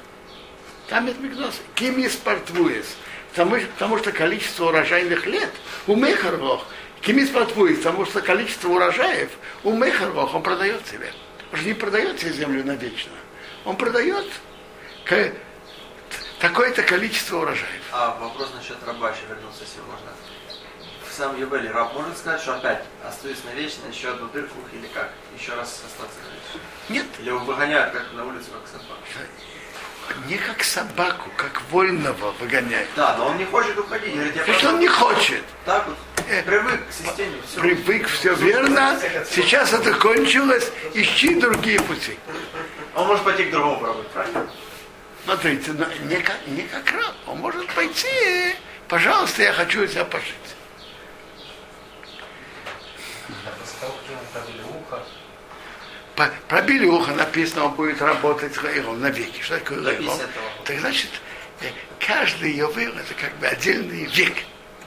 Там 0.87 1.07
это 1.07 1.19
микносы. 1.19 1.61
Ким 1.73 2.05
испортвуес 2.05 2.95
потому, 3.35 3.57
потому 3.57 3.97
что 3.97 4.11
количество 4.11 4.69
урожайных 4.69 5.25
лет 5.25 5.51
у 5.87 5.95
Мехарвох, 5.95 6.65
Кимис 7.01 7.29
подвоит, 7.29 7.77
потому 7.77 8.05
что 8.05 8.21
количество 8.21 8.69
урожаев 8.69 9.29
у 9.63 9.73
Мехарвох, 9.73 10.33
он 10.33 10.41
продает 10.41 10.87
себе. 10.87 11.11
Он 11.51 11.59
же 11.59 11.65
не 11.65 11.73
продает 11.73 12.19
себе 12.19 12.31
землю 12.31 12.63
навечно. 12.65 13.11
Он 13.65 13.75
продает 13.75 14.25
такое-то 16.39 16.81
количество 16.83 17.41
урожаев. 17.41 17.83
А 17.91 18.17
вопрос 18.19 18.51
насчет 18.55 18.77
раба 18.85 19.11
еще 19.11 19.21
вернулся, 19.29 19.61
если 19.61 19.81
можно. 19.81 20.09
В 21.07 21.13
самом 21.13 21.39
Юбеле 21.39 21.71
раб 21.71 21.93
может 21.93 22.17
сказать, 22.17 22.41
что 22.41 22.55
опять 22.55 22.83
остаюсь 23.07 23.37
навечно, 23.45 23.87
еще 23.87 24.09
одну 24.09 24.27
дырку 24.29 24.55
или 24.73 24.87
как? 24.87 25.11
Еще 25.39 25.53
раз 25.53 25.81
остаться 25.85 26.17
навечно? 26.25 26.59
Нет. 26.89 27.05
Или 27.19 27.29
его 27.29 27.39
выгоняют 27.39 27.93
как 27.93 28.11
на 28.13 28.25
улицу, 28.25 28.47
как 28.51 28.67
собаку? 28.67 29.01
Не 30.27 30.37
как 30.37 30.63
собаку, 30.63 31.29
как 31.37 31.61
вольного 31.69 32.31
выгоняют. 32.39 32.89
Да, 32.95 33.15
но 33.17 33.27
он 33.27 33.37
не 33.37 33.45
хочет 33.45 33.77
уходить. 33.77 34.13
Говорит, 34.13 34.35
я 34.35 34.53
что 34.53 34.69
он 34.69 34.79
не 34.79 34.87
хочет. 34.87 35.43
Так 35.65 35.87
вот, 35.87 35.97
привык 36.45 36.87
к 36.89 36.91
системе. 36.93 37.37
Все. 37.47 37.59
Привык, 37.61 38.07
все 38.07 38.33
верно. 38.35 38.99
Сейчас 39.29 39.73
это 39.73 39.93
кончилось, 39.93 40.71
ищи 40.93 41.35
другие 41.35 41.79
пути. 41.81 42.17
Он 42.95 43.07
может 43.07 43.23
пойти 43.23 43.45
к 43.45 43.51
другому 43.51 43.79
пробовать, 43.79 44.07
правильно? 44.09 44.47
Смотрите, 45.25 45.71
но 45.73 45.85
не 46.07 46.17
как, 46.17 46.37
не 46.47 46.61
как 46.63 46.91
раб. 46.91 47.13
Он 47.27 47.39
может 47.39 47.67
пойти, 47.73 48.55
пожалуйста, 48.87 49.43
я 49.43 49.53
хочу 49.53 49.83
у 49.83 49.87
тебя 49.87 50.05
пожить. 50.05 50.35
По- 54.89 55.03
пробили 56.47 56.85
ухо, 56.85 57.11
написано, 57.13 57.65
он 57.65 57.71
будет 57.73 58.01
работать 58.01 58.57
Рейром 58.61 59.01
навеки. 59.01 59.41
Что 59.41 59.59
такое 59.59 59.91
Рейром? 59.91 60.17
Так 60.63 60.79
значит, 60.79 61.09
э, 61.61 61.69
каждый 61.99 62.51
ее 62.51 62.67
выр 62.67 62.89
это 62.97 63.13
как 63.13 63.35
бы 63.37 63.47
отдельный 63.47 64.05
век. 64.05 64.33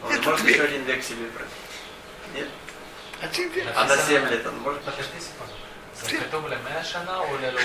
Он 0.03 0.13
Этот 0.13 0.27
может 0.27 0.45
век. 0.45 0.57
еще 0.57 0.65
один 0.65 0.83
век 0.85 1.03
себе 1.03 1.27
брать? 1.35 1.49
Нет? 2.35 2.49
Один 3.21 3.49
век. 3.51 3.67
А 3.75 3.85
на 3.85 3.97
7 3.97 4.29
лет 4.29 4.47
он 4.47 4.59
может? 4.59 4.83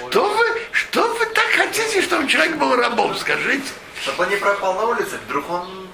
Что 0.10 0.34
вы, 0.34 0.46
что 0.72 1.14
вы 1.14 1.26
так 1.28 1.46
хотите, 1.56 2.02
чтобы 2.02 2.28
человек 2.28 2.58
был 2.58 2.76
рабом, 2.76 3.16
скажите? 3.16 3.68
Чтобы 4.02 4.24
он 4.24 4.30
не 4.30 4.38
пропал 4.38 4.74
на 4.74 4.84
улице, 4.86 5.18
вдруг 5.26 5.50
он 5.50 5.88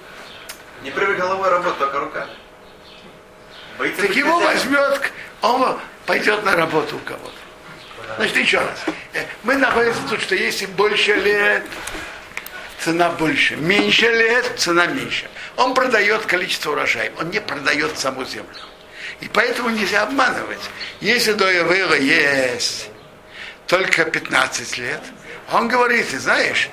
не 0.82 0.90
привык 0.90 1.18
головой 1.18 1.50
работать, 1.50 1.78
только 1.78 1.98
руками. 2.00 2.32
Боится 3.78 4.02
так 4.02 4.16
его 4.16 4.38
возьмет, 4.40 5.12
он 5.42 5.78
пойдет 6.06 6.44
на 6.44 6.56
работу 6.56 6.96
у 6.96 7.00
кого-то. 7.00 7.30
Значит, 8.16 8.36
еще 8.36 8.58
раз. 8.58 8.78
Мы 9.42 9.56
находимся 9.56 10.00
тут, 10.08 10.20
что 10.20 10.34
если 10.34 10.66
больше 10.66 11.14
лет, 11.14 11.64
цена 12.78 13.10
больше. 13.10 13.56
Меньше 13.56 14.08
лет, 14.08 14.52
цена 14.56 14.86
меньше. 14.86 15.28
Он 15.56 15.74
продает 15.74 16.26
количество 16.26 16.72
урожая, 16.72 17.12
он 17.18 17.30
не 17.30 17.40
продает 17.40 17.98
саму 17.98 18.24
землю. 18.24 18.48
И 19.20 19.28
поэтому 19.28 19.70
нельзя 19.70 20.02
обманывать. 20.02 20.60
Если 21.00 21.32
до 21.32 21.50
Явыла 21.50 21.94
есть 21.94 22.88
только 23.66 24.04
15 24.04 24.78
лет, 24.78 25.02
он 25.52 25.68
говорит, 25.68 26.08
ты 26.08 26.18
знаешь, 26.18 26.70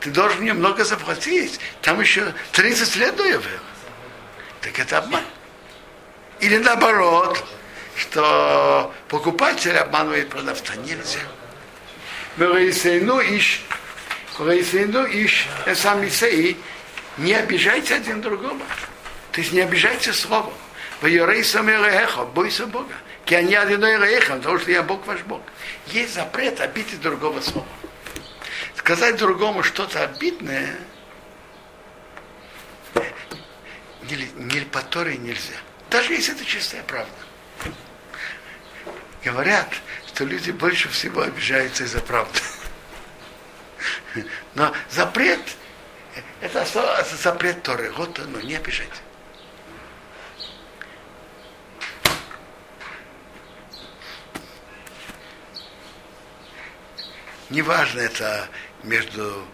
ты 0.00 0.10
должен 0.10 0.40
мне 0.40 0.52
много 0.52 0.84
заплатить. 0.84 1.60
Там 1.82 2.00
еще 2.00 2.32
30 2.52 2.96
лет 2.96 3.16
до 3.16 3.24
Явыла. 3.24 3.60
Так 4.60 4.78
это 4.78 4.98
обман. 4.98 5.22
Или 6.40 6.58
наоборот, 6.58 7.44
что 7.98 8.94
покупатель 9.08 9.76
обманывает 9.76 10.28
продавца. 10.28 10.74
Нельзя. 10.76 11.20
Ну, 12.36 12.56
ищ, 12.56 13.60
ну, 14.38 15.04
ищ, 15.06 15.46
сам 15.74 16.02
не 17.18 17.34
обижайте 17.34 17.96
один 17.96 18.20
другого. 18.20 18.60
То 19.32 19.40
есть 19.40 19.52
не 19.52 19.60
обижайте 19.60 20.12
словом. 20.12 20.54
Вайорей 21.00 21.42
самерехо, 21.42 22.24
бойся 22.24 22.66
Бога. 22.66 22.94
Киани 23.24 23.54
одиной 23.54 23.98
рехо, 23.98 24.36
потому 24.36 24.58
что 24.58 24.70
я 24.70 24.82
Бог 24.82 25.06
ваш 25.06 25.20
Бог. 25.22 25.42
Есть 25.88 26.14
запрет 26.14 26.60
обидеть 26.60 27.00
другого 27.00 27.40
слова. 27.40 27.66
Сказать 28.76 29.16
другому 29.16 29.62
что-то 29.62 30.04
обидное, 30.04 30.76
не, 34.08 34.28
не 34.36 34.60
по 34.60 34.80
Торе 34.80 35.16
нельзя. 35.18 35.56
Даже 35.90 36.14
если 36.14 36.34
это 36.34 36.44
чистая 36.44 36.82
правда. 36.84 37.10
Говорят, 39.24 39.68
что 40.06 40.24
люди 40.24 40.50
больше 40.50 40.88
всего 40.88 41.22
обижаются 41.22 41.84
из-за 41.84 42.00
правды. 42.00 42.40
Но 44.54 44.72
запрет, 44.90 45.40
это 46.40 46.64
запрет 47.20 47.62
Торы. 47.62 47.90
Вот 47.92 48.18
оно, 48.18 48.40
не 48.40 48.56
обижайте. 48.56 49.00
Неважно 57.50 58.00
это 58.00 58.48
между 58.82 59.46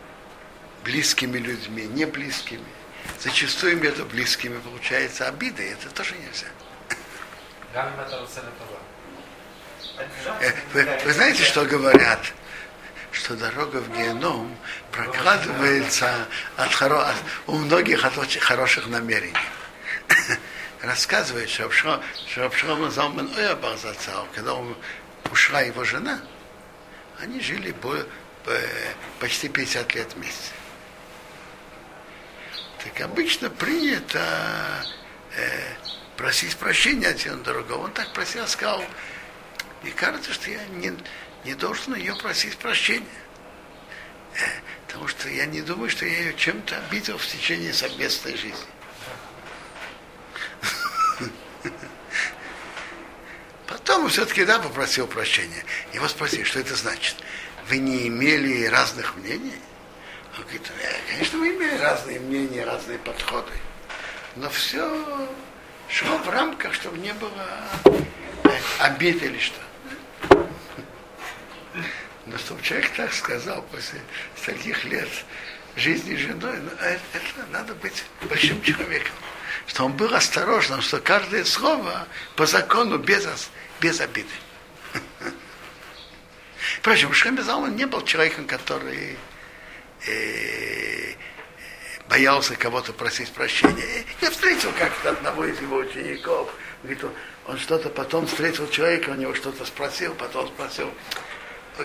близкими 0.83 1.39
людьми, 1.39 1.85
не 1.85 2.05
близкими. 2.05 2.65
Зачастую 3.21 3.79
между 3.79 4.05
близкими 4.05 4.59
получается 4.59 5.29
обида, 5.29 5.63
и 5.63 5.71
это 5.71 5.89
тоже 5.91 6.15
нельзя. 6.17 6.49
Э, 10.41 10.53
вы, 10.73 10.89
вы 11.05 11.13
знаете, 11.13 11.43
что 11.43 11.65
говорят? 11.65 12.33
Что 13.13 13.37
дорога 13.37 13.77
в 13.79 13.97
геном 13.97 14.57
прокладывается 14.91 16.27
от 16.57 16.75
хоро... 16.75 17.01
от... 17.03 17.17
у 17.47 17.57
многих 17.57 18.05
от 18.05 18.19
очень 18.19 18.41
хороших 18.41 18.89
намерений. 18.89 19.37
Рассказывает, 20.83 21.49
Абшалом 22.37 22.91
Залман 22.91 23.31
Ойабах 23.37 23.79
зацал, 23.79 24.27
когда 24.35 24.55
ушла 25.31 25.61
его 25.63 25.85
жена, 25.85 26.21
они 27.21 27.41
жили 27.41 27.75
почти 29.21 29.49
50 29.49 29.95
лет 29.95 30.15
вместе. 30.15 30.53
Так 32.85 33.01
обычно 33.01 33.49
принято 33.49 34.21
э, 35.37 35.75
просить 36.17 36.57
прощения 36.57 37.09
один 37.09 37.43
другого. 37.43 37.85
Он 37.85 37.93
так 37.93 38.13
просил, 38.13 38.47
сказал, 38.47 38.85
и 39.87 39.91
кажется, 39.91 40.33
что 40.33 40.51
я 40.51 40.65
не, 40.67 40.93
не 41.45 41.55
должен 41.55 41.95
ее 41.95 42.15
просить 42.17 42.57
прощения. 42.57 43.07
Э, 44.35 44.47
потому 44.87 45.09
что 45.09 45.29
я 45.29 45.47
не 45.47 45.63
думаю, 45.63 45.91
что 45.91 46.07
я 46.07 46.19
ее 46.19 46.35
чем-то 46.35 46.77
обидел 46.79 47.19
в 47.19 47.27
течение 47.27 47.73
совместной 47.73 48.37
жизни. 48.37 48.67
Потом 53.67 54.09
все-таки 54.09 54.45
да, 54.45 54.59
попросил 54.59 55.07
прощения. 55.07 55.65
Его 55.93 56.09
спросили, 56.09 56.45
что 56.45 56.61
это 56.61 56.75
значит. 56.75 57.17
Вы 57.69 57.79
не 57.79 58.09
имели 58.09 58.67
разных 58.67 59.17
мнений? 59.17 59.55
Он 60.37 60.43
говорит, 60.43 60.71
э, 60.81 61.11
конечно, 61.11 61.39
мы 61.39 61.49
имели 61.49 61.77
разные 61.79 62.21
мнения, 62.21 62.65
разные 62.65 62.99
подходы. 62.99 63.53
Но 64.37 64.51
все 64.51 65.29
шло 65.89 66.19
в 66.19 66.29
рамках, 66.29 66.75
чтобы 66.75 66.99
не 66.99 67.13
было 67.15 67.47
э, 67.85 68.59
обид 68.81 69.23
или 69.23 69.39
что. 69.39 69.61
Но 72.27 72.39
чтобы 72.39 72.63
человек 72.63 72.91
так 72.97 73.13
сказал 73.13 73.63
после 73.71 74.01
стольких 74.37 74.85
лет 74.85 75.09
жизни 75.77 76.17
женой, 76.17 76.59
ну, 76.59 76.71
это, 76.81 77.01
это 77.13 77.47
надо 77.51 77.75
быть 77.75 78.05
большим 78.29 78.63
человеком. 78.63 79.15
Что 79.67 79.85
он 79.85 79.93
был 79.93 80.15
осторожным, 80.15 80.81
что 80.81 81.01
каждое 81.01 81.45
слово 81.45 82.07
по 82.37 82.47
закону 82.47 82.99
без, 82.99 83.27
без 83.81 84.01
обиды. 84.01 84.29
Впрочем, 86.79 87.13
Шхем 87.13 87.43
Залман 87.43 87.77
не 87.77 87.87
был 87.87 88.03
человеком, 88.03 88.47
который 88.47 89.17
э, 90.07 91.15
боялся 92.09 92.57
кого-то 92.57 92.93
просить 92.93 93.31
прощения. 93.33 94.05
Я 94.21 94.31
встретил 94.31 94.73
как-то 94.79 95.11
одного 95.11 95.47
из 95.47 95.61
его 95.61 95.77
учеников. 95.77 96.53
Говорит, 96.83 97.05
он 97.48 97.58
что-то 97.58 97.90
потом 97.90 98.28
встретил 98.28 98.70
человека, 98.70 99.10
у 99.10 99.16
него 99.16 99.34
что-то 99.34 99.66
спросил, 99.66 100.14
потом 100.16 100.48
спросил, 100.48 100.92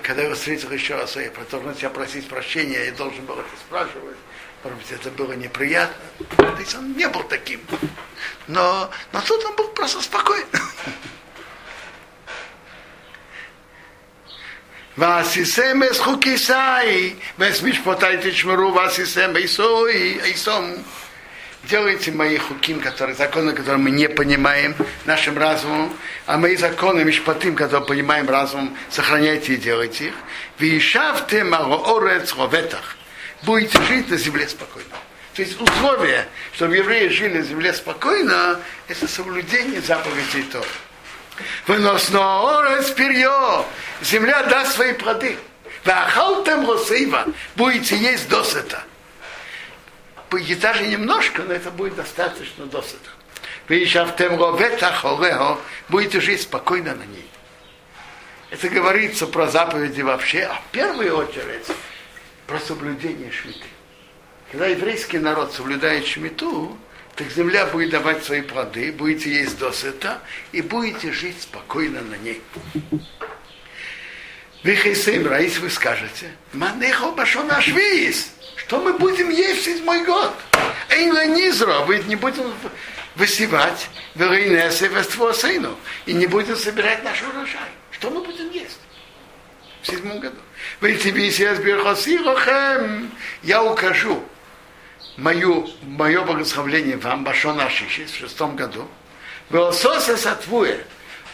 когда 0.03 0.23
я 0.23 0.29
его 0.29 0.37
встретил 0.37 0.70
еще 0.73 0.94
раз, 0.94 1.16
я 1.16 1.31
должен 1.51 1.75
тебя 1.75 1.90
просить 1.90 2.29
прощения, 2.29 2.87
я 2.87 2.92
должен 2.92 3.25
был 3.25 3.35
это 3.35 3.57
спрашивать. 3.66 4.16
Может 4.62 4.79
быть, 4.79 4.92
это 4.92 5.11
было 5.11 5.33
неприятно. 5.35 6.05
То 6.37 6.57
есть 6.59 6.75
он 6.75 6.97
не 6.97 7.07
был 7.09 7.23
таким. 7.25 7.61
Но, 8.47 8.90
но 9.12 9.20
тут 9.20 9.44
он 9.44 9.57
был 9.57 9.68
просто 9.68 10.01
спокойный. 10.01 10.47
ועשיסם 14.99 15.83
את 15.83 15.97
חוקיסי, 15.97 17.14
ואת 17.38 17.62
משפטי 17.62 18.07
תשמרו, 18.23 18.75
ועשיסם 18.75 19.37
איסוי, 19.37 20.18
איסום. 20.25 20.75
Делайте 21.69 22.12
мои 22.12 22.38
хуким, 22.38 22.79
которые, 22.79 23.15
законы, 23.15 23.53
которые 23.53 23.77
мы 23.77 23.91
не 23.91 24.10
понимаем 24.10 24.75
нашим 25.05 25.38
разумом, 25.38 25.95
а 26.25 26.38
мои 26.38 26.55
законы, 26.55 27.03
мишпатим, 27.03 27.55
которые 27.55 27.86
понимаем 27.86 28.27
разумом, 28.27 28.75
сохраняйте 28.89 29.53
и 29.53 29.58
делайте 29.58 30.08
их. 30.08 30.13
Вишавте 30.58 31.43
мароорец 31.43 32.34
роветах. 32.36 32.97
Будете 33.43 33.79
жить 33.84 34.10
на 34.10 34.17
земле 34.17 34.47
спокойно. 34.47 34.89
То 35.36 35.43
есть 35.43 35.62
условие, 35.62 36.27
чтобы 36.53 36.75
евреи 36.75 37.08
жили 37.10 37.38
на 37.38 37.43
земле 37.43 37.71
спокойно, 37.73 38.60
это 38.88 39.08
соблюдение 39.08 39.79
заповедей 39.79 40.43
Торы. 40.51 40.65
Выносно 41.67 42.60
орес 42.60 42.89
перье. 42.89 43.63
Земля 44.01 44.41
даст 44.43 44.73
свои 44.73 44.93
плоды. 44.93 45.38
Вахалтем 45.86 46.67
росыва. 46.67 47.25
Будете 47.55 47.95
есть 47.95 48.27
досыта. 48.27 48.84
Даже 50.62 50.88
немножко, 50.88 51.44
но 51.44 51.54
это 51.54 51.72
будет 51.72 51.96
достаточно 51.96 52.65
досыта. 52.65 53.10
Вы 53.68 53.86
шафтем 53.86 54.39
ровета 54.39 54.92
хорео. 54.92 55.60
Будете 55.89 56.22
жить 56.22 56.42
спокойно 56.42 56.96
на 56.96 57.04
ней. 57.04 57.30
Это 58.52 58.70
говорится 58.70 59.28
про 59.28 59.48
заповеди 59.48 60.02
вообще, 60.02 60.42
а 60.44 60.56
в 60.56 60.72
первую 60.72 61.15
очередь 61.18 61.68
про 62.48 62.60
соблюдение 62.60 63.32
шмиты. 63.32 63.65
Когда 64.52 64.65
еврейский 64.65 65.20
народ 65.20 65.54
соблюдает 65.54 66.08
шмиту, 66.08 66.76
так 67.15 67.30
земля 67.30 67.68
будет 67.68 67.92
давать 67.92 68.24
свои 68.24 68.42
плоды, 68.42 68.92
будете 68.92 69.30
есть 69.30 69.60
досыта 69.60 70.20
и 70.52 70.62
будете 70.62 71.12
жить 71.12 71.42
спокойно 71.42 72.02
на 72.02 72.15
ней. 72.15 72.42
Вихейсеймра, 74.63 75.36
а 75.36 75.39
если 75.39 75.60
вы 75.60 75.70
скажете, 75.70 76.32
Манехо 76.54 77.13
наш 77.44 77.68
вис, 77.68 78.32
что 78.60 78.80
мы 78.80 78.93
будем 78.93 79.30
есть 79.30 79.63
седьмой 79.63 80.04
год? 80.04 80.34
Эйна 80.89 81.26
Низра, 81.28 81.80
вы 81.80 82.00
не 82.00 82.15
будем 82.15 82.54
высевать 83.15 83.89
сыну 85.34 85.78
и 86.06 86.13
не 86.13 86.28
будем 86.28 86.56
собирать 86.56 87.04
наш 87.04 87.22
урожай. 87.24 87.69
Что 87.91 88.10
мы 88.10 88.22
будем 88.22 88.50
есть 88.52 88.80
в 89.82 89.88
седьмом 89.88 90.19
году? 90.19 90.38
Вы 90.82 90.95
тебе 90.95 91.28
я 93.43 93.63
укажу 93.63 94.24
мою, 95.15 95.69
мое 95.82 96.22
благословление 96.24 96.98
вам, 96.98 97.24
Башон 97.24 97.60
Ашишис, 97.60 98.12
в 98.12 98.17
шестом 98.17 98.56
году, 98.56 98.88
Велососа 99.50 100.17
Сатвуэ, 100.17 100.84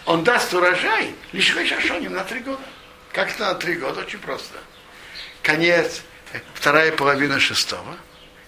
он 0.06 0.24
даст 0.24 0.54
урожай 0.54 1.16
лишь 1.32 1.54
Шашоним 1.66 2.14
на 2.14 2.24
три 2.24 2.40
года. 2.40 2.62
Как 3.12 3.32
это 3.32 3.46
на 3.46 3.56
три 3.56 3.76
года? 3.76 4.02
Очень 4.02 4.20
просто. 4.20 4.58
Конец, 5.42 6.04
вторая 6.54 6.92
половина 6.92 7.40
шестого, 7.40 7.98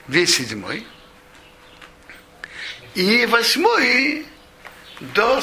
весь 0.07 0.35
седьмой, 0.35 0.85
и 2.95 3.25
восьмой 3.27 4.25
до 4.99 5.41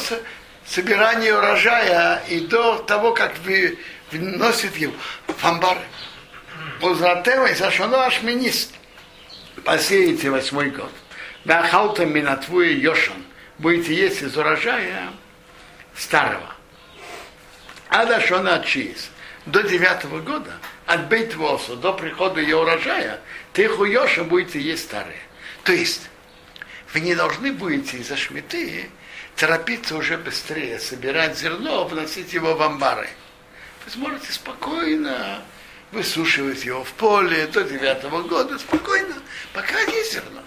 собирания 0.66 1.34
урожая 1.34 2.22
и 2.28 2.40
до 2.40 2.78
того, 2.78 3.12
как 3.12 3.36
вы 3.44 3.78
вносит 4.10 4.76
его 4.76 4.94
в 5.28 5.44
амбары. 5.44 5.80
Узратева 6.80 7.46
и 7.46 7.54
Сашоно 7.54 8.06
Ашминист. 8.06 8.74
Посеете 9.64 10.30
восьмой 10.30 10.70
год. 10.70 10.92
Вахалта 11.44 12.06
минатвуя 12.06 12.70
Йошан. 12.70 13.24
Будете 13.58 13.94
есть 13.94 14.22
из 14.22 14.36
урожая 14.36 15.10
старого. 15.96 16.54
А 17.88 18.04
Дашона 18.04 18.64
Чиз. 18.64 19.10
До 19.46 19.62
девятого 19.62 20.20
года, 20.20 20.52
от 20.86 21.08
Бейтвоса 21.08 21.76
до 21.76 21.92
прихода 21.92 22.40
ее 22.40 22.56
урожая, 22.56 23.20
ты 23.52 23.68
хуёша 23.68 24.24
будете 24.24 24.60
есть 24.60 24.84
старые. 24.84 25.20
То 25.62 25.72
есть, 25.72 26.08
вы 26.92 27.00
не 27.00 27.14
должны 27.14 27.52
будете 27.52 27.98
из-за 27.98 28.16
шмиты 28.16 28.90
торопиться 29.36 29.96
уже 29.96 30.18
быстрее, 30.18 30.78
собирать 30.78 31.38
зерно, 31.38 31.84
вносить 31.84 32.32
его 32.32 32.54
в 32.54 32.62
амбары. 32.62 33.08
Вы 33.84 33.90
сможете 33.90 34.32
спокойно 34.32 35.42
высушивать 35.90 36.64
его 36.64 36.84
в 36.84 36.92
поле 36.92 37.46
до 37.46 37.64
девятого 37.64 38.22
года, 38.22 38.58
спокойно, 38.58 39.14
пока 39.52 39.80
есть 39.80 40.14
зерно. 40.14 40.42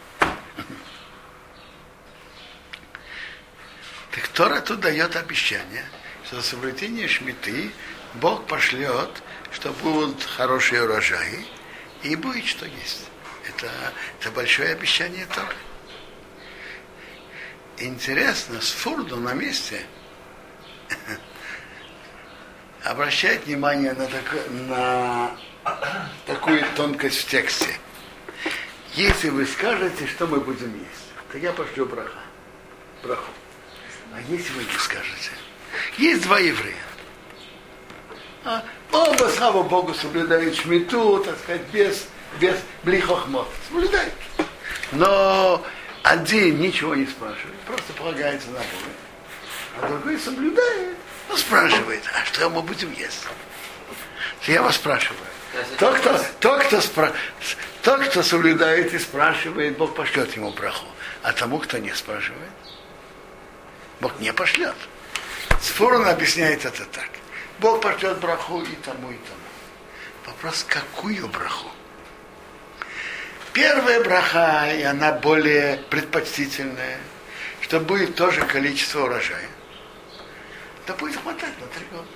Так 4.11 4.27
Тора 4.29 4.61
тут 4.61 4.79
дает 4.79 5.15
обещание, 5.15 5.85
что 6.25 6.37
за 6.37 6.41
соблюдение 6.41 7.07
шмиты 7.07 7.71
Бог 8.15 8.45
пошлет, 8.45 9.21
что 9.51 9.71
будут 9.71 10.23
хорошие 10.23 10.83
урожаи, 10.83 11.45
и 12.03 12.15
будет 12.15 12.45
что 12.45 12.65
есть. 12.65 13.09
Это, 13.47 13.69
это 14.19 14.31
большое 14.31 14.71
обещание 14.71 15.25
Торы. 15.33 15.55
Интересно, 17.77 18.59
с 18.61 18.71
Фурду 18.71 19.17
на 19.17 19.33
месте 19.33 19.85
обращает 22.83 23.45
внимание 23.45 23.93
на, 23.93 24.07
так, 24.07 24.35
на 24.67 25.37
такую 26.25 26.63
тонкость 26.75 27.19
в 27.21 27.27
тексте. 27.27 27.79
Если 28.95 29.29
вы 29.29 29.45
скажете, 29.45 30.07
что 30.07 30.25
мы 30.25 30.39
будем 30.39 30.73
есть, 30.73 31.31
то 31.31 31.37
я 31.37 31.53
пошлю 31.53 31.85
браха. 31.85 32.19
Браху. 33.03 33.31
А 34.13 34.21
если 34.21 34.53
вы 34.53 34.63
не 34.63 34.79
скажете, 34.79 35.31
есть 35.97 36.23
два 36.23 36.39
еврея. 36.39 36.75
А, 38.47 38.63
оба, 38.93 39.27
слава 39.27 39.61
Богу, 39.61 39.93
соблюдают 39.93 40.55
шмиту, 40.55 41.21
так 41.21 41.37
сказать, 41.37 41.63
без, 41.73 42.07
без 42.39 42.55
блихохмот. 42.83 43.49
Соблюдают. 43.67 44.13
Но 44.93 45.61
один 46.01 46.61
ничего 46.61 46.95
не 46.95 47.05
спрашивает, 47.07 47.59
просто 47.65 47.91
полагается 47.91 48.47
на 48.51 48.59
Бога. 48.59 49.81
А 49.81 49.87
другой 49.89 50.17
соблюдает, 50.17 50.95
но 51.27 51.35
спрашивает, 51.35 52.01
а 52.13 52.25
что 52.25 52.49
мы 52.49 52.61
будем 52.61 52.93
есть? 52.93 53.27
Я 54.43 54.61
вас 54.61 54.75
спрашиваю. 54.75 55.19
Тот, 55.77 55.97
кто, 55.97 56.17
тот, 56.39 56.63
кто, 56.63 56.79
спра... 56.79 57.11
тот, 57.81 58.01
кто 58.07 58.23
соблюдает 58.23 58.93
и 58.93 58.99
спрашивает, 58.99 59.75
Бог 59.77 59.93
пошлет 59.93 60.33
ему 60.37 60.51
браху. 60.51 60.85
А 61.21 61.33
тому, 61.33 61.59
кто 61.59 61.79
не 61.79 61.93
спрашивает, 61.93 62.51
Бог 63.99 64.17
не 64.21 64.31
пошлет. 64.31 64.75
Сфорон 65.61 66.07
объясняет 66.07 66.63
это 66.63 66.85
так. 66.85 67.09
Бог 67.59 67.81
пошлет 67.81 68.19
браху 68.19 68.61
и 68.61 68.75
тому, 68.75 69.09
и 69.11 69.15
тому. 69.15 69.47
Вопрос, 70.27 70.63
какую 70.67 71.27
браху? 71.27 71.69
Первая 73.53 74.03
браха, 74.03 74.71
и 74.71 74.83
она 74.83 75.13
более 75.13 75.77
предпочтительная, 75.89 76.99
что 77.61 77.79
будет 77.79 78.15
тоже 78.15 78.45
количество 78.45 79.05
урожая. 79.05 79.49
Да 80.85 80.93
будет 80.93 81.15
хватать 81.15 81.59
на 81.59 81.67
три 81.67 81.85
года. 81.91 82.07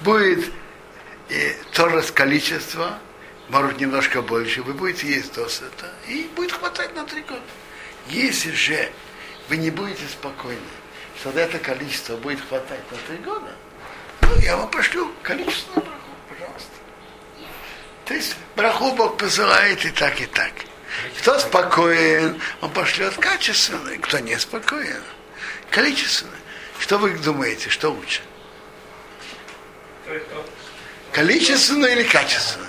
Будет 0.00 0.52
и 1.30 1.56
тоже 1.72 2.02
с 2.02 2.10
количества, 2.10 2.98
может 3.48 3.80
немножко 3.80 4.20
больше, 4.20 4.62
вы 4.62 4.74
будете 4.74 5.08
есть 5.08 5.34
досыта, 5.34 5.90
и 6.06 6.30
будет 6.36 6.52
хватать 6.52 6.94
на 6.94 7.04
три 7.04 7.22
года. 7.22 7.40
Если 8.08 8.50
же 8.52 8.90
вы 9.48 9.56
не 9.56 9.70
будете 9.70 10.06
спокойны, 10.06 10.60
что 11.18 11.30
это 11.30 11.58
количество 11.58 12.16
будет 12.16 12.40
хватать 12.46 12.80
на 12.90 12.96
три 13.06 13.16
года, 13.18 13.54
ну, 14.22 14.36
я 14.40 14.56
вам 14.56 14.70
пошлю 14.70 15.12
количественную 15.22 15.82
браху, 15.82 16.10
пожалуйста. 16.28 16.70
То 18.04 18.14
есть 18.14 18.36
браху 18.56 18.92
Бог 18.94 19.18
посылает 19.18 19.84
и 19.84 19.90
так, 19.90 20.20
и 20.20 20.26
так. 20.26 20.52
Кто 21.18 21.38
спокоен, 21.38 22.40
он 22.60 22.70
пошлет 22.72 23.14
качественный, 23.16 23.98
кто 23.98 24.18
не 24.18 24.38
спокоен, 24.38 25.02
количественный. 25.70 26.32
Что 26.78 26.98
вы 26.98 27.10
думаете, 27.18 27.70
что 27.70 27.90
лучше? 27.90 28.22
Количественное 31.12 31.92
или 31.94 32.04
качественное? 32.04 32.68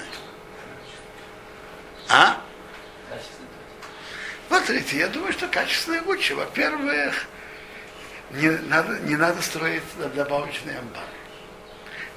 А? 2.09 2.41
Смотрите, 4.47 4.97
я 4.97 5.07
думаю, 5.07 5.31
что 5.31 5.47
качественное 5.47 6.01
лучше. 6.01 6.33
Во-первых, 6.35 7.25
не 8.31 8.49
надо, 8.49 8.99
не 9.01 9.15
надо 9.15 9.41
строить 9.41 9.83
добавочный 10.15 10.77
амбар. 10.77 11.03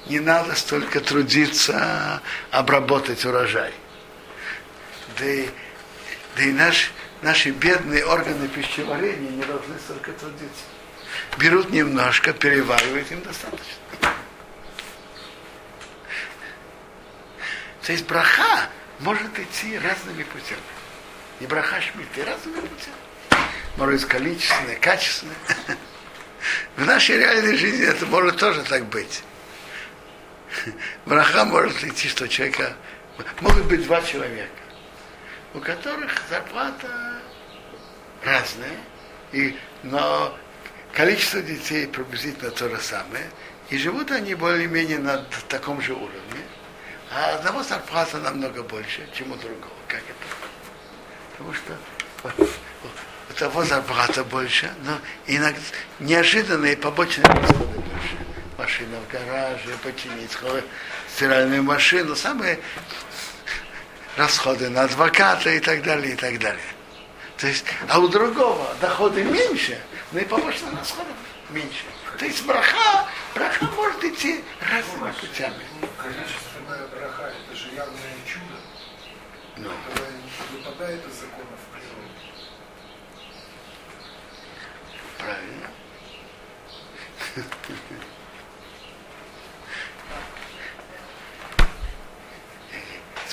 Не 0.07 0.19
надо 0.19 0.55
столько 0.55 0.99
трудиться 0.99 2.21
обработать 2.51 3.25
урожай. 3.25 3.73
Да 5.17 5.25
и, 5.25 5.49
да 6.35 6.43
и 6.43 6.51
наш, 6.51 6.91
наши 7.21 7.51
бедные 7.51 8.05
органы 8.05 8.47
пищеварения 8.49 9.29
не 9.29 9.43
должны 9.43 9.79
столько 9.79 10.11
трудиться. 10.11 10.65
Берут 11.37 11.69
немножко, 11.69 12.33
переваривают, 12.33 13.11
им 13.11 13.21
достаточно. 13.21 13.63
То 17.83 17.91
есть 17.91 18.05
браха 18.05 18.69
может 18.99 19.37
идти 19.37 19.77
разными 19.77 20.23
путями. 20.23 20.59
И 21.39 21.45
браха 21.45 21.81
шмиты 21.81 22.23
разными 22.23 22.61
путями. 22.61 23.47
Может 23.77 24.01
быть 24.01 24.09
количественное, 24.09 24.75
качественное. 24.75 25.35
В 26.75 26.85
нашей 26.85 27.17
реальной 27.17 27.57
жизни 27.57 27.85
это 27.85 28.05
может 28.05 28.37
тоже 28.37 28.63
так 28.63 28.85
быть. 28.85 29.23
Браха 31.05 31.45
может 31.45 31.83
идти, 31.83 32.07
что 32.07 32.27
человека... 32.27 32.75
Могут 33.41 33.65
быть 33.65 33.83
два 33.85 34.01
человека, 34.01 34.49
у 35.53 35.59
которых 35.59 36.11
зарплата 36.29 37.21
разная, 38.23 38.77
и, 39.31 39.55
но 39.83 40.35
количество 40.93 41.41
детей 41.41 41.87
приблизительно 41.87 42.49
то 42.49 42.69
же 42.69 42.79
самое, 42.79 43.29
и 43.69 43.77
живут 43.77 44.09
они 44.09 44.33
более-менее 44.33 44.97
на 44.97 45.17
таком 45.47 45.79
же 45.79 45.93
уровне, 45.93 46.41
а 47.11 47.35
одного 47.35 47.61
зарплата 47.61 48.17
намного 48.17 48.63
больше, 48.63 49.07
чем 49.13 49.31
у 49.31 49.35
другого. 49.35 49.73
Как 49.87 50.01
это? 50.01 50.25
Потому 51.37 51.53
что 51.53 51.77
у 53.29 53.33
того 53.33 53.63
зарплата 53.63 54.23
больше, 54.23 54.71
но 54.83 54.97
иногда 55.27 55.59
неожиданные 55.99 56.77
побочные 56.77 57.25
расходы. 57.25 57.82
Машина 58.57 58.97
в 58.99 59.11
гараже, 59.11 59.75
починить 59.83 60.31
стиральную 61.15 61.63
машину, 61.63 62.15
самые 62.15 62.59
расходы 64.15 64.69
на 64.69 64.83
адвоката 64.83 65.49
и 65.49 65.59
так 65.59 65.81
далее, 65.83 66.13
и 66.13 66.15
так 66.15 66.39
далее. 66.39 66.63
То 67.37 67.47
есть, 67.47 67.65
а 67.89 67.99
у 67.99 68.07
другого 68.07 68.75
доходы 68.79 69.23
меньше, 69.23 69.81
но 70.11 70.19
и 70.19 70.25
побочные 70.25 70.71
расходы 70.77 71.09
меньше. 71.49 71.85
То 72.17 72.25
есть 72.25 72.45
браха, 72.45 73.07
браха 73.33 73.65
может 73.75 74.03
идти 74.03 74.43
разными 74.71 75.11
путями. 75.13 75.63
Количественная 75.97 76.87
браха, 76.87 77.33
это 77.33 77.55
же 77.55 77.67
явное 77.75 78.15
чудо. 78.27 78.59
Ну. 79.57 79.71
Это 79.91 80.03
не 80.11 80.57
выпадает 80.57 81.01
из 81.07 81.13
законов 81.13 81.59
природы. 81.71 82.09
Правильно. 85.17 85.69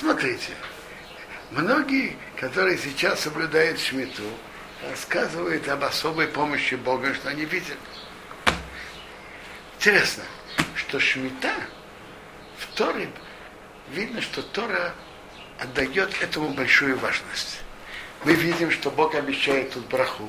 Смотрите, 0.01 0.53
многие, 1.51 2.17
которые 2.35 2.75
сейчас 2.79 3.19
соблюдают 3.19 3.79
шмиту, 3.79 4.23
рассказывают 4.89 5.67
об 5.69 5.83
особой 5.83 6.25
помощи 6.25 6.73
Бога, 6.73 7.13
что 7.13 7.29
они 7.29 7.45
видели. 7.45 7.77
Интересно, 9.77 10.23
что 10.73 10.99
шмита 10.99 11.53
в 12.57 12.65
Торе 12.75 13.11
видно, 13.91 14.23
что 14.23 14.41
Тора 14.41 14.95
отдает 15.59 16.09
этому 16.19 16.49
большую 16.49 16.97
важность. 16.97 17.59
Мы 18.25 18.33
видим, 18.33 18.71
что 18.71 18.89
Бог 18.89 19.13
обещает 19.13 19.69
тут 19.69 19.85
браху, 19.85 20.27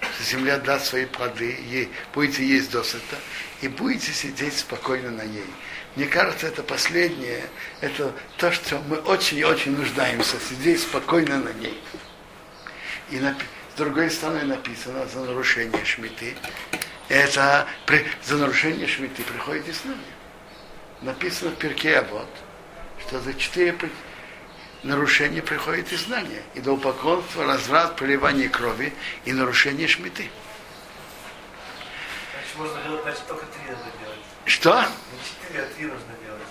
что 0.00 0.24
земля 0.24 0.58
даст 0.58 0.86
свои 0.86 1.06
плоды, 1.06 1.52
и 1.52 1.88
будете 2.12 2.44
есть 2.44 2.72
досыта, 2.72 3.18
и 3.60 3.68
будете 3.68 4.10
сидеть 4.10 4.58
спокойно 4.58 5.12
на 5.12 5.26
ней. 5.26 5.46
Мне 5.96 6.06
кажется, 6.06 6.46
это 6.46 6.62
последнее, 6.62 7.42
это 7.80 8.14
то, 8.36 8.52
что 8.52 8.78
мы 8.86 8.98
очень 8.98 9.38
и 9.38 9.44
очень 9.44 9.76
нуждаемся, 9.76 10.38
сидеть 10.38 10.82
спокойно 10.82 11.38
на 11.38 11.52
ней. 11.54 11.82
И 13.10 13.18
на, 13.18 13.36
с 13.74 13.76
другой 13.76 14.10
стороны 14.10 14.44
написано 14.44 15.06
за 15.06 15.20
нарушение 15.20 15.84
шмиты. 15.84 16.36
Это 17.08 17.66
при, 17.86 18.06
за 18.24 18.36
нарушение 18.36 18.86
шмиты 18.86 19.22
приходит 19.24 19.74
с 19.74 19.84
нами. 19.84 19.98
Написано 21.02 21.50
в 21.50 21.56
перке 21.56 21.98
а 21.98 22.02
вот, 22.04 22.28
что 23.00 23.18
за 23.20 23.34
четыре 23.34 23.74
нарушения 24.84 25.42
приходит 25.42 25.92
изгнание. 25.92 26.42
Идолопоклонство, 26.54 27.44
разврат, 27.44 27.96
проливание 27.96 28.48
крови 28.48 28.92
и 29.24 29.32
нарушение 29.32 29.88
шмиты. 29.88 30.30
Значит, 32.32 32.56
можно 32.56 32.82
делать, 32.82 33.02
значит, 33.02 33.26
только 33.26 33.46
три 33.46 33.72
надо 33.72 33.90
делать. 34.00 34.20
Что? 34.46 34.84
Три 35.52 35.86
нужно 35.86 36.14
делать. 36.24 36.42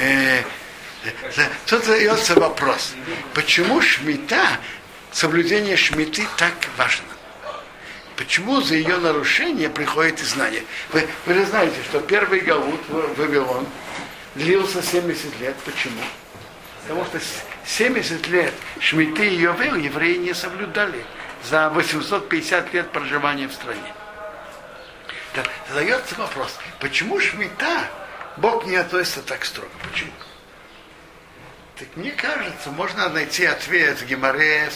Э, 0.00 0.42
за- 1.34 1.48
Тут 1.66 1.84
задается 1.84 2.34
вопрос, 2.34 2.94
почему 3.34 3.80
шмита, 3.80 4.58
соблюдение 5.12 5.76
шмиты 5.76 6.26
так 6.36 6.54
важно? 6.76 7.04
Почему 8.16 8.60
за 8.60 8.74
ее 8.74 8.98
нарушение 8.98 9.70
приходит 9.70 10.20
изгнание? 10.20 10.64
Вы, 10.92 11.06
вы 11.26 11.34
же 11.34 11.46
знаете, 11.46 11.76
что 11.88 12.00
первый 12.00 12.40
галут 12.40 12.80
Вавилон 12.88 13.66
длился 14.34 14.82
70 14.82 15.40
лет. 15.40 15.56
Почему? 15.64 16.00
Потому 16.82 17.04
что 17.06 17.18
с- 17.20 17.44
70 17.66 18.26
лет 18.28 18.52
шмиты 18.80 19.26
и 19.28 19.36
Йовел 19.36 19.76
евреи 19.76 20.16
не 20.16 20.34
соблюдали 20.34 21.04
за 21.48 21.70
850 21.70 22.74
лет 22.74 22.90
проживания 22.90 23.48
в 23.48 23.52
стране. 23.52 23.94
Задается 25.68 26.14
вопрос, 26.16 26.58
почему 26.80 27.20
шмита 27.20 27.84
Бог 28.36 28.66
не 28.66 28.76
относится 28.76 29.22
так 29.22 29.44
строго? 29.44 29.70
Почему? 29.90 30.12
Так 31.76 31.88
мне 31.96 32.10
кажется, 32.10 32.70
можно 32.70 33.08
найти 33.08 33.44
ответ 33.44 34.00
в 34.00 34.06
Геморе 34.06 34.68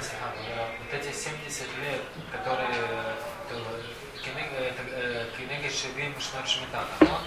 Стефан, 0.00 0.32
э, 0.46 0.66
вот 0.78 1.00
эти 1.00 1.12
70 1.12 1.62
лет, 1.82 2.02
которые 2.30 2.68
э, 4.96 5.26
Кенеге 5.36 5.70
Шевим 5.70 6.14
Шнот 6.20 6.48
Шмитана, 6.48 6.86
да? 7.00 7.20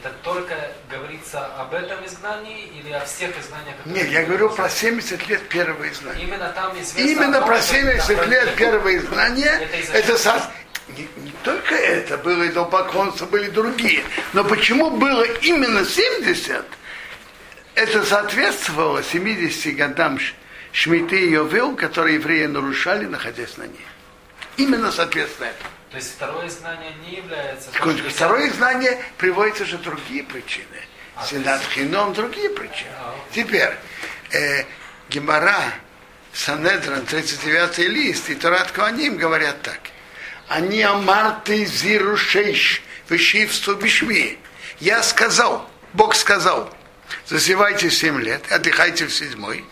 Это 0.00 0.12
только 0.22 0.54
говорится 0.90 1.46
об 1.58 1.72
этом 1.74 2.04
изгнании 2.06 2.66
или 2.78 2.92
о 2.92 3.04
всех 3.04 3.30
изгнаниях? 3.38 3.76
Нет, 3.84 4.08
я 4.08 4.24
говорю 4.24 4.50
про 4.50 4.68
70 4.68 5.28
лет 5.28 5.48
первого 5.48 5.88
изгнания. 5.90 6.22
Именно 6.24 6.48
там 6.50 6.72
известно... 6.80 7.10
Именно 7.10 7.38
том, 7.38 7.46
про 7.48 7.60
что- 7.62 7.74
70 7.74 8.16
да, 8.16 8.24
лет 8.26 8.54
первого 8.56 8.96
изгнания, 8.96 9.52
Это 9.60 9.98
это 9.98 10.18
со- 10.18 10.50
не, 10.88 11.08
не 11.24 11.32
только 11.42 11.74
это, 11.74 12.16
было 12.18 12.42
и 12.44 12.48
идолопоклонство, 12.48 13.26
были 13.26 13.48
другие. 13.50 14.02
Но 14.32 14.44
почему 14.44 14.90
было 14.90 15.22
именно 15.24 15.84
70? 15.84 16.64
Это 17.74 18.04
соответствовало 18.04 19.02
70 19.02 19.76
годам 19.76 20.18
Шмиты 20.72 21.20
и 21.20 21.30
Йовел, 21.30 21.74
которые 21.74 22.16
евреи 22.16 22.46
нарушали, 22.46 23.06
находясь 23.06 23.56
на 23.56 23.62
ней. 23.64 23.86
Именно 24.56 24.92
соответственно 24.92 25.46
это. 25.46 25.64
То 25.90 25.96
есть 25.96 26.14
второе 26.14 26.48
изгнание 26.48 26.92
не 27.04 27.16
является... 27.16 27.72
Секундочку, 27.72 28.10
Второе 28.10 28.50
знание 28.52 28.98
приводится 29.18 29.64
же 29.64 29.78
другие 29.78 30.24
причины. 30.24 30.66
А, 31.14 31.24
Сенат 31.24 31.62
Хином, 31.72 32.12
другие 32.12 32.50
причины. 32.50 32.90
А, 32.98 33.14
Теперь, 33.32 33.72
э, 34.32 34.64
Гемора, 35.08 35.72
Санедран, 36.32 37.06
39 37.06 37.78
лист 37.78 38.28
и 38.28 38.34
Турат 38.34 38.72
Куаним 38.72 39.16
говорят 39.16 39.62
так. 39.62 39.78
Они 40.48 40.82
амарты 40.82 41.64
зирушейш, 41.64 42.82
вышивству 43.08 43.74
бишми. 43.74 44.38
Я 44.80 45.02
сказал, 45.02 45.68
Бог 45.92 46.14
сказал, 46.14 46.70
засевайте 47.26 47.90
семь 47.90 48.20
лет, 48.20 48.42
отдыхайте 48.52 49.06
в 49.06 49.14
седьмой. 49.14 49.64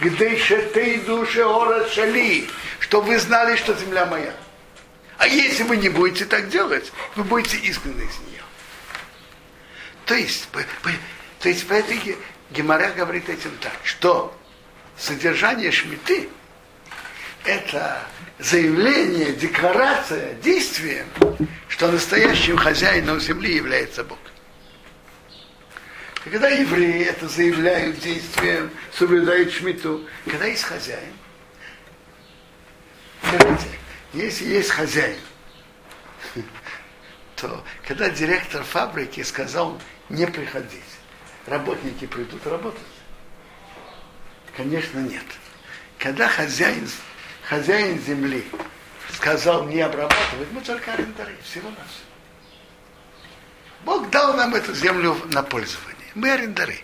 Где 0.00 0.36
ты 0.72 1.00
души 1.00 1.42
город 1.42 1.90
шали, 1.90 2.48
что 2.78 3.00
вы 3.00 3.18
знали, 3.18 3.56
что 3.56 3.74
земля 3.74 4.06
моя. 4.06 4.32
А 5.18 5.26
если 5.26 5.64
вы 5.64 5.76
не 5.76 5.88
будете 5.88 6.24
так 6.24 6.48
делать, 6.48 6.92
вы 7.16 7.24
будете 7.24 7.58
изгнаны 7.68 8.02
из 8.02 8.18
нее. 8.30 8.42
То 10.06 10.14
есть, 10.14 10.48
по- 10.48 10.60
по- 10.82 10.90
то 11.40 11.48
есть 11.48 11.64
в 11.64 11.72
этой 11.72 11.98
ге- 11.98 12.16
Гемора 12.50 12.90
говорит 12.92 13.28
этим 13.28 13.50
так, 13.60 13.76
что 13.84 14.34
содержание 14.96 15.70
шмиты 15.70 16.28
это 17.44 18.06
заявление, 18.38 19.32
декларация, 19.32 20.34
действие, 20.34 21.04
что 21.68 21.90
настоящим 21.90 22.56
хозяином 22.56 23.20
земли 23.20 23.54
является 23.56 24.04
Бог. 24.04 24.18
Когда 26.24 26.48
евреи 26.48 27.04
это 27.04 27.28
заявляют 27.28 27.98
действием, 28.00 28.70
соблюдают 28.92 29.52
шмиту, 29.52 30.06
когда 30.26 30.46
есть 30.46 30.64
хозяин, 30.64 31.12
скажите, 33.22 33.78
если 34.12 34.44
есть 34.44 34.70
хозяин, 34.70 35.18
то 37.36 37.64
когда 37.86 38.10
директор 38.10 38.62
фабрики 38.62 39.22
сказал 39.22 39.80
не 40.08 40.26
приходить, 40.26 40.82
работники 41.46 42.06
придут 42.06 42.46
работать? 42.46 42.80
Конечно, 44.56 44.98
нет. 44.98 45.24
Когда 45.98 46.28
хозяин, 46.28 46.88
хозяин 47.42 48.00
земли 48.00 48.44
сказал 49.14 49.64
не 49.66 49.80
обрабатывать, 49.80 50.50
мы 50.52 50.60
только 50.60 50.92
арендары, 50.92 51.36
всего 51.42 51.68
нас. 51.70 52.02
Бог 53.84 54.10
дал 54.10 54.34
нам 54.34 54.54
эту 54.54 54.74
землю 54.74 55.16
на 55.32 55.42
пользование. 55.42 55.96
Мы 56.14 56.30
арендары. 56.32 56.80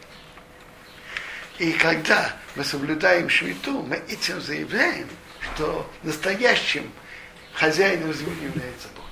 И 1.59 1.73
когда 1.73 2.37
мы 2.57 2.65
соблюдаем 2.65 3.29
швиту, 3.29 3.83
мы 3.83 3.97
этим 4.09 4.41
заявляем, 4.41 5.09
что 5.55 5.91
настоящим 6.03 6.91
хозяином 7.55 8.13
земли 8.13 8.45
является 8.45 8.89
Бог. 8.97 9.05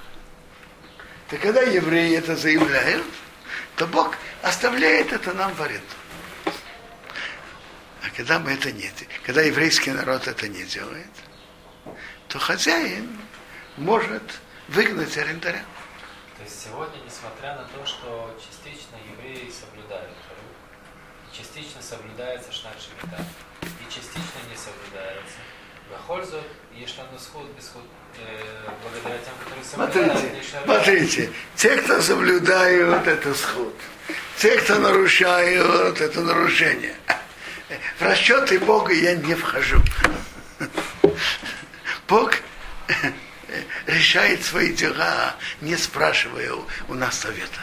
Так 1.28 1.40
когда 1.40 1.62
евреи 1.62 2.16
это 2.16 2.36
заявляют, 2.36 3.06
то 3.76 3.86
Бог 3.86 4.14
оставляет 4.42 5.12
это 5.12 5.32
нам 5.32 5.54
в 5.54 5.62
аренду. 5.62 5.86
А 8.04 8.10
когда 8.16 8.38
мы 8.38 8.52
это 8.52 8.72
не 8.72 8.90
когда 9.24 9.42
еврейский 9.42 9.92
народ 9.92 10.26
это 10.26 10.48
не 10.48 10.64
делает, 10.64 11.10
то 12.28 12.38
хозяин 12.38 13.16
может 13.76 14.22
выгнать 14.68 15.16
арендаря. 15.16 15.64
То 16.36 16.42
есть 16.42 16.64
сегодня, 16.64 16.98
несмотря 17.04 17.54
на 17.54 17.64
то, 17.64 17.86
что 17.86 18.36
частично 18.40 18.96
евреи 19.12 19.50
соблюдают 19.50 20.16
Тору, 20.28 20.42
частично 21.32 21.80
соблюдается 21.80 22.50
Шмита, 22.52 23.24
и 23.62 23.92
частично 23.92 24.40
не 24.50 24.56
соблюдается, 24.56 25.38
Э, 28.18 28.70
Смотрите, 29.62 30.34
смотрите, 30.64 31.32
те, 31.56 31.76
кто 31.76 32.00
соблюдают, 32.02 33.06
это 33.06 33.34
сход. 33.34 33.74
Те, 34.38 34.56
кто 34.58 34.78
нарушают, 34.78 36.00
это 36.00 36.20
нарушение. 36.20 36.94
В 37.98 38.02
расчеты 38.02 38.58
Бога 38.58 38.92
я 38.92 39.14
не 39.14 39.34
вхожу. 39.34 39.80
Бог 42.08 42.34
решает 43.86 44.44
свои 44.44 44.72
дела, 44.72 45.36
не 45.60 45.76
спрашивая 45.76 46.52
у 46.88 46.94
нас 46.94 47.18
совета. 47.18 47.60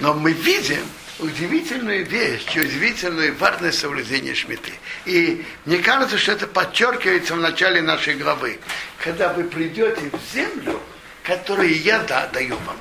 Но 0.00 0.14
мы 0.14 0.32
видим 0.32 0.86
удивительную 1.18 2.04
вещь, 2.04 2.56
удивительную 2.56 3.36
важность 3.36 3.78
соблюдения 3.78 4.34
Шмиты. 4.34 4.72
И 5.04 5.44
мне 5.64 5.78
кажется, 5.78 6.18
что 6.18 6.32
это 6.32 6.46
подчеркивается 6.46 7.34
в 7.34 7.40
начале 7.40 7.82
нашей 7.82 8.14
главы. 8.14 8.58
Когда 8.98 9.32
вы 9.32 9.44
придете 9.44 10.10
в 10.10 10.34
землю, 10.34 10.80
которую 11.22 11.80
я 11.80 12.00
да, 12.00 12.26
даю 12.28 12.56
вам. 12.58 12.78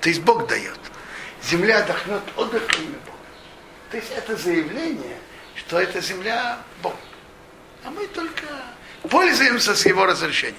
То 0.00 0.08
есть 0.08 0.20
Бог 0.20 0.46
дает. 0.46 0.78
Земля 1.42 1.78
отдохнет 1.78 2.22
отдых 2.36 2.62
имя 2.78 2.98
Бога. 3.06 3.18
То 3.90 3.96
есть 3.96 4.10
это 4.16 4.36
заявление, 4.36 5.16
что 5.56 5.80
эта 5.80 6.00
земля 6.00 6.58
Бог. 6.82 6.96
А 7.84 7.90
мы 7.90 8.06
только 8.08 8.44
пользуемся 9.08 9.74
с 9.74 9.86
его 9.86 10.04
разрешения. 10.04 10.56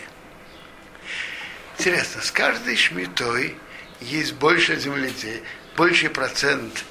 Интересно, 1.77 2.21
с 2.21 2.31
каждой 2.31 2.75
шмитой 2.75 3.55
есть 4.01 4.33
больше 4.33 4.79
земледелия, 4.79 5.41
больший 5.77 6.09
процент 6.09 6.83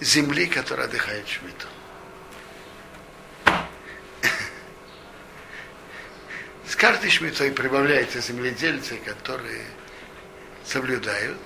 земли, 0.00 0.46
которая 0.46 0.86
отдыхает 0.86 1.28
шмиту. 1.28 1.66
С 6.66 6.76
каждой 6.76 7.10
шмитой 7.10 7.50
прибавляются 7.50 8.20
земледельцы, 8.20 8.96
которые 8.98 9.64
соблюдают. 10.64 11.40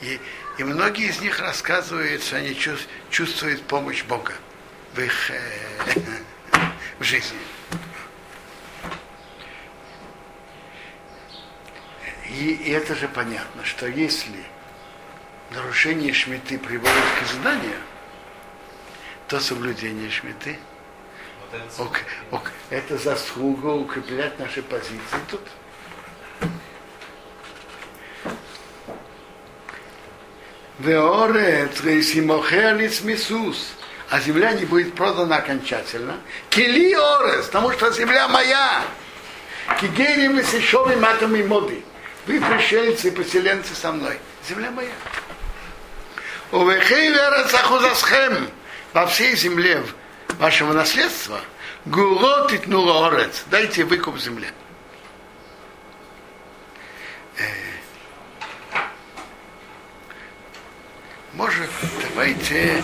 И, 0.00 0.18
и 0.58 0.64
многие 0.64 1.08
из 1.08 1.20
них 1.20 1.38
рассказывают, 1.38 2.22
что 2.22 2.36
они 2.36 2.50
чувс- 2.50 2.86
чувствуют 3.10 3.62
помощь 3.66 4.04
Бога 4.04 4.32
в 4.94 5.00
их 5.00 5.30
э, 5.30 5.40
в 6.98 7.04
жизни. 7.04 7.38
И, 12.30 12.52
и 12.52 12.70
это 12.70 12.94
же 12.94 13.08
понятно, 13.08 13.64
что 13.64 13.86
если 13.86 14.44
нарушение 15.50 16.12
шмиты 16.12 16.58
приводит 16.58 16.94
к 17.18 17.22
изгнанию, 17.22 17.78
то 19.28 19.40
соблюдение 19.40 20.10
шмиты 20.10 20.58
ок, 21.78 22.00
ок, 22.30 22.50
это 22.70 22.98
заслуга 22.98 23.68
укреплять 23.68 24.38
наши 24.38 24.62
позиции 24.62 25.18
тут. 25.30 25.40
А 34.10 34.20
земля 34.20 34.52
не 34.52 34.66
будет 34.66 34.94
продана 34.94 35.36
окончательно. 35.36 36.16
Кили 36.50 36.92
орес, 36.92 37.46
потому 37.46 37.72
что 37.72 37.90
земля 37.92 38.28
моя. 38.28 38.82
Кигерим 39.80 40.38
и 40.38 40.44
сешовым 40.44 41.04
атом 41.04 41.34
и 41.34 41.42
моби. 41.42 41.82
Вы 42.26 42.40
пришельцы 42.40 43.08
и 43.08 43.10
поселенцы 43.10 43.74
со 43.74 43.90
мной. 43.90 44.18
Земля 44.46 44.70
моя. 44.70 44.92
Во 48.92 49.06
всей 49.06 49.36
земле 49.36 49.82
вашего 50.38 50.72
наследства. 50.72 51.40
Гурот 51.84 52.52
и 52.52 52.58
Орец. 53.06 53.44
Дайте 53.50 53.84
выкуп 53.84 54.18
земле. 54.18 54.48
Может, 61.34 61.68
давайте, 62.08 62.82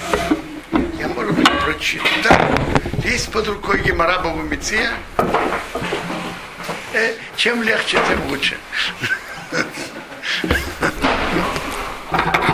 я, 0.98 1.08
может 1.08 1.34
быть, 1.34 1.50
прочитаю. 1.60 2.54
Есть 3.02 3.32
под 3.32 3.48
рукой 3.48 3.80
Гемара 3.80 4.18
Бабумиция. 4.18 4.92
Э, 6.92 7.14
чем 7.36 7.62
легче, 7.62 7.98
тем 8.06 8.26
лучше. 8.28 8.58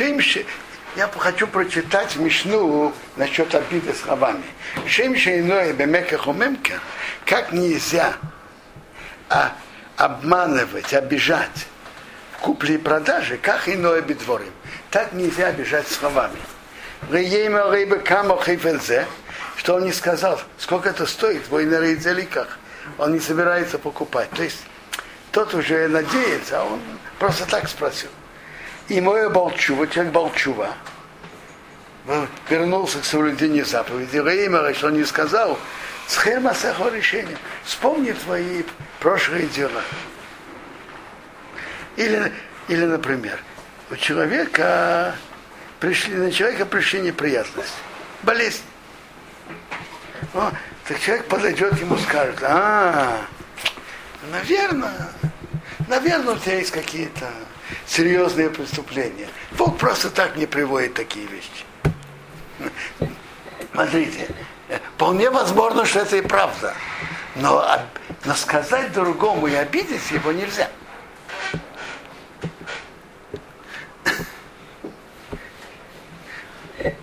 Шимши, 0.00 0.46
я 0.96 1.08
хочу 1.08 1.46
прочитать 1.46 2.16
Мишну 2.16 2.94
насчет 3.16 3.54
обиды 3.54 3.92
с 3.92 4.06
рабами. 4.06 4.44
Шимши 4.86 5.40
иное 5.40 5.74
бемека 5.74 6.16
хумемка, 6.16 6.80
как 7.26 7.52
нельзя 7.52 8.14
а, 9.28 9.52
обманывать, 9.98 10.94
обижать 10.94 11.66
в 12.32 12.38
купле 12.38 12.76
и 12.76 12.78
продаже, 12.78 13.36
как 13.36 13.68
иное 13.68 14.00
бедворим. 14.00 14.54
Так 14.90 15.12
нельзя 15.12 15.48
обижать 15.48 15.86
словами. 15.86 16.38
Что 19.56 19.74
он 19.74 19.84
не 19.84 19.92
сказал, 19.92 20.40
сколько 20.56 20.88
это 20.88 21.04
стоит, 21.04 21.46
в 21.46 21.58
рейдзеликах. 21.58 22.58
Он 22.96 23.12
не 23.12 23.20
собирается 23.20 23.78
покупать. 23.78 24.30
То 24.30 24.44
есть 24.44 24.62
тот 25.30 25.52
уже 25.52 25.88
надеется, 25.88 26.62
а 26.62 26.64
он 26.64 26.80
просто 27.18 27.44
так 27.44 27.68
спросил. 27.68 28.08
И 28.90 29.00
мой 29.00 29.30
Балчува, 29.30 29.86
человек 29.86 30.12
Балчува, 30.12 30.74
вернулся 32.48 32.98
к 32.98 33.04
соблюдению 33.04 33.64
заповеди. 33.64 34.16
Реймера, 34.16 34.74
что 34.74 34.88
он 34.88 34.94
не 34.94 35.04
сказал, 35.04 35.56
схема 36.08 36.52
сахо 36.54 36.88
решения. 36.88 37.38
Вспомни 37.62 38.10
твои 38.10 38.64
прошлые 38.98 39.46
дела. 39.46 39.82
Или, 41.94 42.32
или, 42.66 42.84
например, 42.84 43.38
у 43.92 43.94
человека 43.94 45.14
пришли, 45.78 46.16
на 46.16 46.32
человека 46.32 46.66
пришли 46.66 47.00
неприятности. 47.00 47.76
Болезнь. 48.24 48.64
О, 50.34 50.50
так 50.88 50.98
человек 50.98 51.26
подойдет 51.26 51.78
ему 51.78 51.96
скажет, 51.96 52.42
а, 52.42 53.20
наверное, 54.32 55.10
наверное, 55.86 56.34
у 56.34 56.38
тебя 56.38 56.56
есть 56.58 56.72
какие-то 56.72 57.30
серьезные 57.86 58.50
преступления. 58.50 59.28
Бог 59.52 59.78
просто 59.78 60.10
так 60.10 60.36
не 60.36 60.46
приводит 60.46 60.94
такие 60.94 61.26
вещи. 61.26 61.64
Смотрите, 63.72 64.28
вполне 64.94 65.30
возможно, 65.30 65.84
что 65.84 66.00
это 66.00 66.16
и 66.16 66.22
правда. 66.22 66.74
Но, 67.36 67.64
но 68.24 68.34
сказать 68.34 68.92
другому 68.92 69.46
и 69.46 69.54
обидеть 69.54 70.10
его 70.10 70.32
нельзя. 70.32 70.68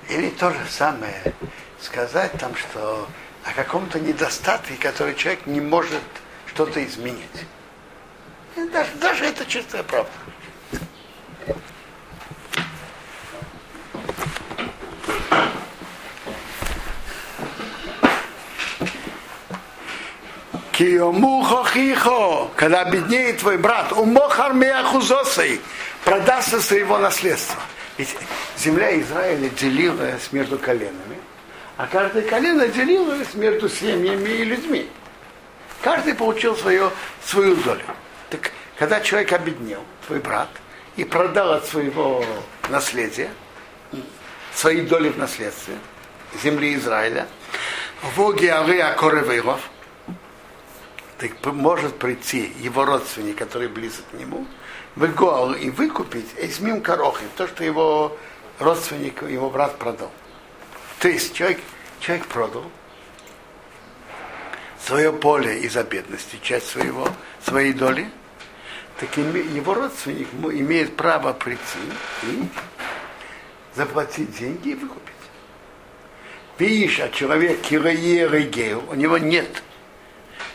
Или 0.10 0.30
то 0.30 0.52
же 0.52 0.60
самое 0.70 1.34
сказать 1.82 2.32
там, 2.34 2.56
что 2.56 3.08
о 3.44 3.54
каком-то 3.54 4.00
недостатке, 4.00 4.76
который 4.76 5.16
человек 5.16 5.46
не 5.46 5.62
может 5.62 6.02
что-то 6.48 6.84
изменить. 6.84 7.46
Даже, 8.72 8.92
даже 8.96 9.26
это 9.26 9.46
чистая 9.46 9.84
правда. 9.84 10.12
Киомухо 20.78 21.66
хихо, 21.66 22.52
когда 22.56 22.84
беднеет 22.84 23.40
твой 23.40 23.58
брат, 23.58 23.92
умохар 23.94 24.54
меахузосой, 24.54 25.60
продастся 26.06 26.62
своего 26.62 27.00
наследства. 27.00 27.60
Ведь 27.98 28.16
земля 28.56 29.00
Израиля 29.02 29.50
делилась 29.50 30.32
между 30.32 30.60
коленами, 30.60 31.18
а 31.78 31.88
каждое 31.88 32.22
колено 32.22 32.68
делилось 32.68 33.34
между 33.34 33.70
семьями 33.70 34.30
и 34.30 34.44
людьми. 34.44 34.88
Каждый 35.82 36.14
получил 36.14 36.56
свою, 36.56 36.92
свою 37.26 37.56
долю. 37.56 37.82
Так 38.30 38.52
когда 38.78 39.00
человек 39.02 39.34
обеднел, 39.34 39.82
твой 40.06 40.20
брат, 40.20 40.50
и 40.98 41.06
продал 41.06 41.54
от 41.54 41.66
своего 41.66 42.26
наследия, 42.70 43.30
свои 44.54 44.82
доли 44.82 45.10
в 45.10 45.18
наследстве 45.18 45.76
земли 46.44 46.76
Израиля, 46.76 47.28
в 48.16 48.34
Геавея 48.34 48.94
Коревейров, 48.94 49.62
так 51.18 51.32
может 51.54 51.98
прийти 51.98 52.52
его 52.60 52.86
родственник, 52.86 53.38
который 53.38 53.68
близок 53.68 54.06
к 54.12 54.14
нему, 54.14 54.46
в 54.96 55.08
Гоал 55.14 55.54
и 55.54 55.70
выкупить 55.70 56.28
Эсмим 56.38 56.82
Карохи, 56.82 57.26
то, 57.38 57.48
что 57.48 57.64
его 57.64 58.18
родственник, 58.60 59.22
его 59.22 59.50
брат 59.50 59.78
продал. 59.78 60.12
То 61.00 61.08
есть 61.08 61.34
человек, 61.36 61.60
человек 62.00 62.26
продал 62.26 62.66
свое 64.84 65.12
поле 65.12 65.60
из-за 65.62 65.84
бедности, 65.84 66.40
часть 66.42 66.70
своего, 66.70 67.08
своей 67.44 67.74
доли, 67.74 68.10
так 69.00 69.16
его 69.18 69.74
родственник 69.74 70.28
имеет 70.34 70.96
право 70.96 71.34
прийти 71.34 71.80
и 72.24 72.44
заплатить 73.76 74.38
деньги 74.38 74.70
и 74.70 74.76
выкупить. 74.76 75.14
Видишь, 76.58 77.00
а 77.00 77.10
человек 77.10 77.62
кироерегею, 77.62 78.84
у 78.90 78.96
него 78.96 79.20
нет, 79.20 79.62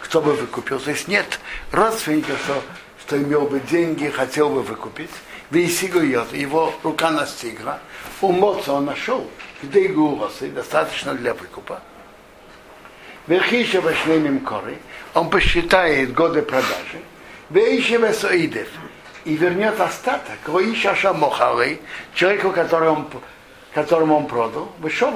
кто 0.00 0.20
бы 0.20 0.34
выкупил. 0.34 0.80
То 0.80 0.90
есть 0.90 1.06
нет 1.06 1.38
родственника, 1.70 2.32
что, 2.44 2.62
что 3.00 3.16
имел 3.16 3.42
бы 3.42 3.60
деньги, 3.60 4.08
хотел 4.08 4.48
бы 4.48 4.62
выкупить. 4.62 5.10
Висигует, 5.50 6.32
его 6.32 6.74
рука 6.82 7.10
настигла, 7.10 7.78
умоца 8.22 8.72
он 8.72 8.86
нашел, 8.86 9.30
где 9.62 9.86
и 9.86 10.48
достаточно 10.48 11.14
для 11.14 11.34
выкупа. 11.34 11.82
Верхиша 13.26 13.80
вошнемим 13.80 14.40
коры, 14.40 14.78
он 15.14 15.30
посчитает 15.30 16.12
годы 16.14 16.42
продажи, 16.42 17.02
Вейшеве 17.50 18.12
Соидев. 18.12 18.68
И 19.24 19.36
вернет 19.36 19.80
остаток. 19.80 20.38
Роиша 20.46 20.94
Шамохалы, 20.96 21.80
человеку, 22.14 22.50
которому 22.50 23.08
которому 23.72 24.16
он 24.16 24.26
продал, 24.26 24.70
вышел 24.78 25.10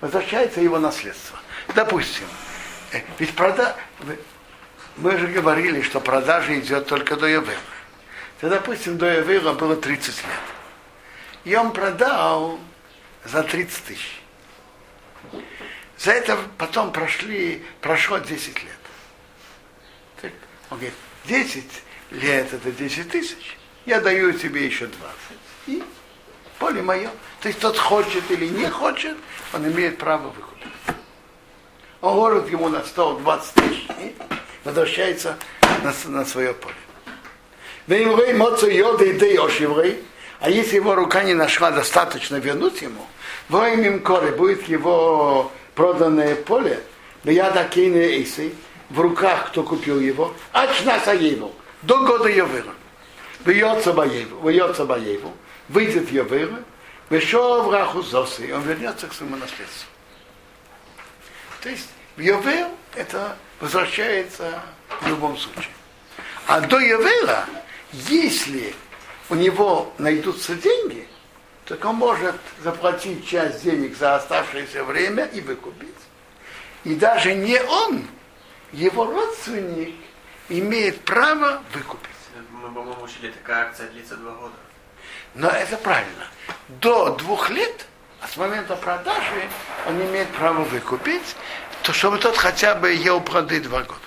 возвращается 0.00 0.60
его 0.60 0.78
наследство. 0.78 1.38
Допустим, 1.74 2.26
ведь 3.18 3.34
прода... 3.34 3.76
мы 4.96 5.16
же 5.16 5.28
говорили, 5.28 5.82
что 5.82 6.00
продажа 6.00 6.58
идет 6.58 6.86
только 6.86 7.16
до 7.16 7.26
Явела. 7.26 7.58
То, 8.40 8.48
допустим, 8.48 8.98
до 8.98 9.06
Явела 9.06 9.52
было 9.52 9.76
30 9.76 10.08
лет. 10.08 10.24
И 11.44 11.54
он 11.54 11.72
продал 11.72 12.58
за 13.24 13.42
30 13.42 13.84
тысяч. 13.84 14.20
За 15.96 16.12
это 16.12 16.36
потом 16.58 16.92
прошли, 16.92 17.64
прошло 17.80 18.18
10 18.18 18.62
лет. 18.62 18.83
Он 20.70 20.78
говорит, 20.78 20.94
10 21.26 21.64
лет 22.10 22.52
это 22.52 22.70
10 22.70 23.10
тысяч, 23.10 23.56
я 23.86 24.00
даю 24.00 24.32
тебе 24.32 24.64
еще 24.66 24.86
20. 24.86 24.98
И 25.66 25.82
поле 26.58 26.82
мое. 26.82 27.10
То 27.40 27.48
есть 27.48 27.60
тот 27.60 27.76
хочет 27.76 28.30
или 28.30 28.46
не 28.46 28.68
хочет, 28.70 29.16
он 29.52 29.66
имеет 29.66 29.98
право 29.98 30.28
выкупить. 30.28 30.72
Он 32.00 32.14
говорит 32.16 32.50
ему 32.50 32.68
на 32.68 32.82
стол 32.84 33.18
20 33.18 33.54
тысяч 33.54 33.86
и 34.00 34.14
возвращается 34.64 35.36
на, 35.82 35.94
на 36.10 36.24
свое 36.24 36.54
поле. 36.54 36.74
А 40.40 40.50
если 40.50 40.76
его 40.76 40.94
рука 40.94 41.22
не 41.22 41.34
нашла 41.34 41.70
достаточно 41.70 42.36
вернуть 42.36 42.82
ему, 42.82 43.06
во 43.48 43.68
имя 43.70 43.98
коры 43.98 44.32
будет 44.32 44.68
его 44.68 45.50
проданное 45.74 46.34
поле, 46.34 46.80
я 47.24 47.50
такие 47.50 48.22
исы, 48.22 48.52
в 48.90 49.00
руках, 49.00 49.48
кто 49.48 49.62
купил 49.62 50.00
его, 50.00 50.34
ачна 50.52 51.00
саеву, 51.00 51.54
до 51.82 51.98
года 52.04 52.28
Йовера. 52.28 52.72
Выйдется 53.44 53.92
Баеву, 53.92 54.36
выйдется 54.38 54.84
Баеву, 54.84 55.34
выйдет 55.68 56.10
Йовера, 56.10 56.64
Вешов 57.10 57.70
Рахузосы, 57.70 58.46
и 58.46 58.52
он 58.52 58.62
вернется 58.62 59.06
к 59.06 59.12
своему 59.12 59.36
наследству. 59.36 59.88
То 61.62 61.68
есть 61.68 61.88
в 62.16 62.20
Йовел 62.20 62.70
это 62.94 63.36
возвращается 63.60 64.62
в 65.00 65.08
любом 65.08 65.36
случае. 65.36 65.72
А 66.46 66.60
до 66.60 66.78
Йовела, 66.78 67.44
если 67.92 68.74
у 69.28 69.34
него 69.34 69.92
найдутся 69.98 70.54
деньги, 70.54 71.06
так 71.66 71.84
он 71.84 71.96
может 71.96 72.36
заплатить 72.62 73.26
часть 73.26 73.62
денег 73.62 73.96
за 73.96 74.16
оставшееся 74.16 74.84
время 74.84 75.24
и 75.24 75.40
выкупить. 75.40 75.88
И 76.84 76.94
даже 76.94 77.34
не 77.34 77.60
он, 77.62 78.06
его 78.74 79.06
родственник 79.06 79.94
имеет 80.48 81.00
право 81.04 81.62
выкупить. 81.72 82.10
Мы, 82.50 82.68
по-моему, 82.68 83.02
учили, 83.02 83.30
такая 83.30 83.66
акция 83.66 83.88
длится 83.88 84.16
два 84.16 84.32
года. 84.32 84.54
Но 85.34 85.48
это 85.48 85.76
правильно. 85.76 86.26
До 86.80 87.10
двух 87.14 87.50
лет, 87.50 87.86
а 88.20 88.28
с 88.28 88.36
момента 88.36 88.76
продажи, 88.76 89.48
он 89.86 90.00
имеет 90.02 90.28
право 90.30 90.64
выкупить, 90.64 91.36
то 91.82 91.92
чтобы 91.92 92.18
тот 92.18 92.36
хотя 92.36 92.74
бы 92.74 92.92
ел 92.92 93.20
плоды 93.20 93.60
два 93.60 93.82
года. 93.82 94.00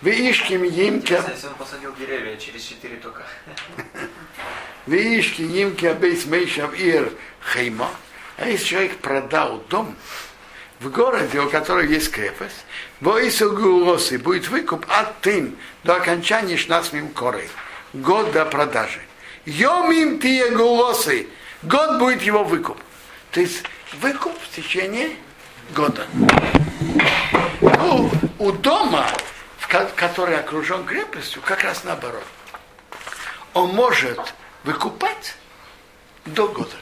Вишким 0.00 0.62
имке, 0.62 1.20
Если 1.28 1.48
он 1.48 1.54
посадил 1.54 1.92
деревья, 1.96 2.36
через 2.36 2.62
четыре 2.62 2.96
только. 2.98 3.24
вишки 4.86 5.42
имке 5.42 5.94
бейс 5.94 6.24
мейшав 6.26 6.78
ир 6.78 7.12
хейма. 7.52 7.90
А 8.36 8.48
если 8.48 8.64
человек 8.64 8.98
продал 8.98 9.58
дом 9.68 9.96
в 10.80 10.90
городе, 10.90 11.40
у 11.40 11.48
которого 11.48 11.82
есть 11.82 12.10
крепость, 12.10 12.64
Боису 13.00 13.52
Гулосы 13.52 14.18
будет 14.18 14.48
выкуп 14.48 14.86
от 14.88 15.20
тын 15.20 15.56
до 15.84 15.96
окончания 15.96 16.56
шнасмим 16.56 17.08
корой. 17.08 17.48
Год 17.92 18.32
до 18.32 18.44
продажи. 18.44 19.00
Йомим 19.44 20.20
тие 20.20 20.50
гулосы. 20.50 21.26
Год 21.62 21.98
будет 21.98 22.22
его 22.22 22.44
выкуп. 22.44 22.78
То 23.30 23.40
есть 23.40 23.62
выкуп 24.00 24.34
в 24.40 24.54
течение 24.54 25.16
года. 25.74 26.06
Ну, 27.60 28.10
у 28.38 28.52
дома, 28.52 29.06
который 29.96 30.38
окружен 30.38 30.84
крепостью, 30.84 31.42
как 31.42 31.64
раз 31.64 31.84
наоборот. 31.84 32.24
Он 33.54 33.70
может 33.70 34.34
выкупать 34.64 35.34
до 36.26 36.46
года. 36.48 36.76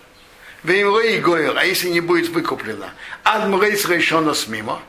Веймлей 0.63 1.21
Гойл, 1.21 1.57
а 1.57 1.65
если 1.65 1.89
не 1.89 2.01
будет 2.01 2.29
выкуплено, 2.31 2.91
Адмрейс 3.23 3.87
решено 3.87 4.35
с 4.35 4.49
мимо, 4.49 4.81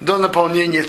до 0.00 0.18
наполнения 0.18 0.86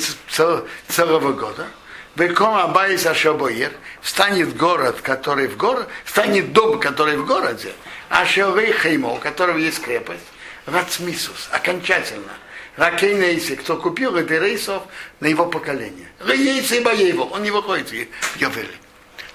целого 0.88 1.34
года. 1.34 1.68
Веком 2.16 2.56
Абайс 2.56 3.06
Ашабоир, 3.08 3.72
станет 4.04 4.56
город, 4.56 5.02
который 5.02 5.48
в 5.48 5.58
город, 5.58 5.88
станет 6.06 6.54
дом, 6.54 6.80
который 6.80 7.18
в 7.18 7.26
городе, 7.26 7.74
Ашабой 8.10 8.72
Хеймо, 8.72 9.14
у 9.14 9.18
которого 9.18 9.58
есть 9.58 9.82
крепость, 9.82 10.22
Рацмисус, 10.68 11.50
окончательно. 11.52 12.32
Ракейна 12.76 13.36
Иси, 13.36 13.56
кто 13.56 13.78
купил 13.78 14.16
это 14.16 14.38
рейсов 14.38 14.84
на 15.20 15.28
его 15.28 15.46
поколение. 15.46 16.08
Рейсы 16.26 16.82
Баево, 16.82 17.24
он 17.24 17.44
не 17.44 17.52
выходит 17.52 17.90
в 17.90 18.38
Йовели. 18.38 18.74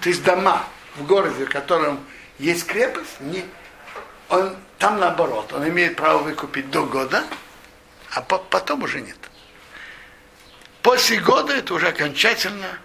То 0.00 0.08
есть 0.08 0.24
дома 0.24 0.64
в 0.96 1.04
городе, 1.06 1.44
в 1.44 1.50
котором 1.50 2.00
есть 2.38 2.66
крепость, 2.66 3.20
не, 3.20 3.44
он, 4.28 4.56
там 4.78 4.98
наоборот, 5.00 5.52
он 5.52 5.68
имеет 5.68 5.96
право 5.96 6.18
выкупить 6.18 6.70
до 6.70 6.84
года, 6.84 7.24
а 8.10 8.22
по- 8.22 8.38
потом 8.38 8.82
уже 8.82 9.00
нет. 9.00 9.16
После 10.82 11.18
года 11.20 11.54
это 11.54 11.74
уже 11.74 11.88
окончательно 11.88 12.78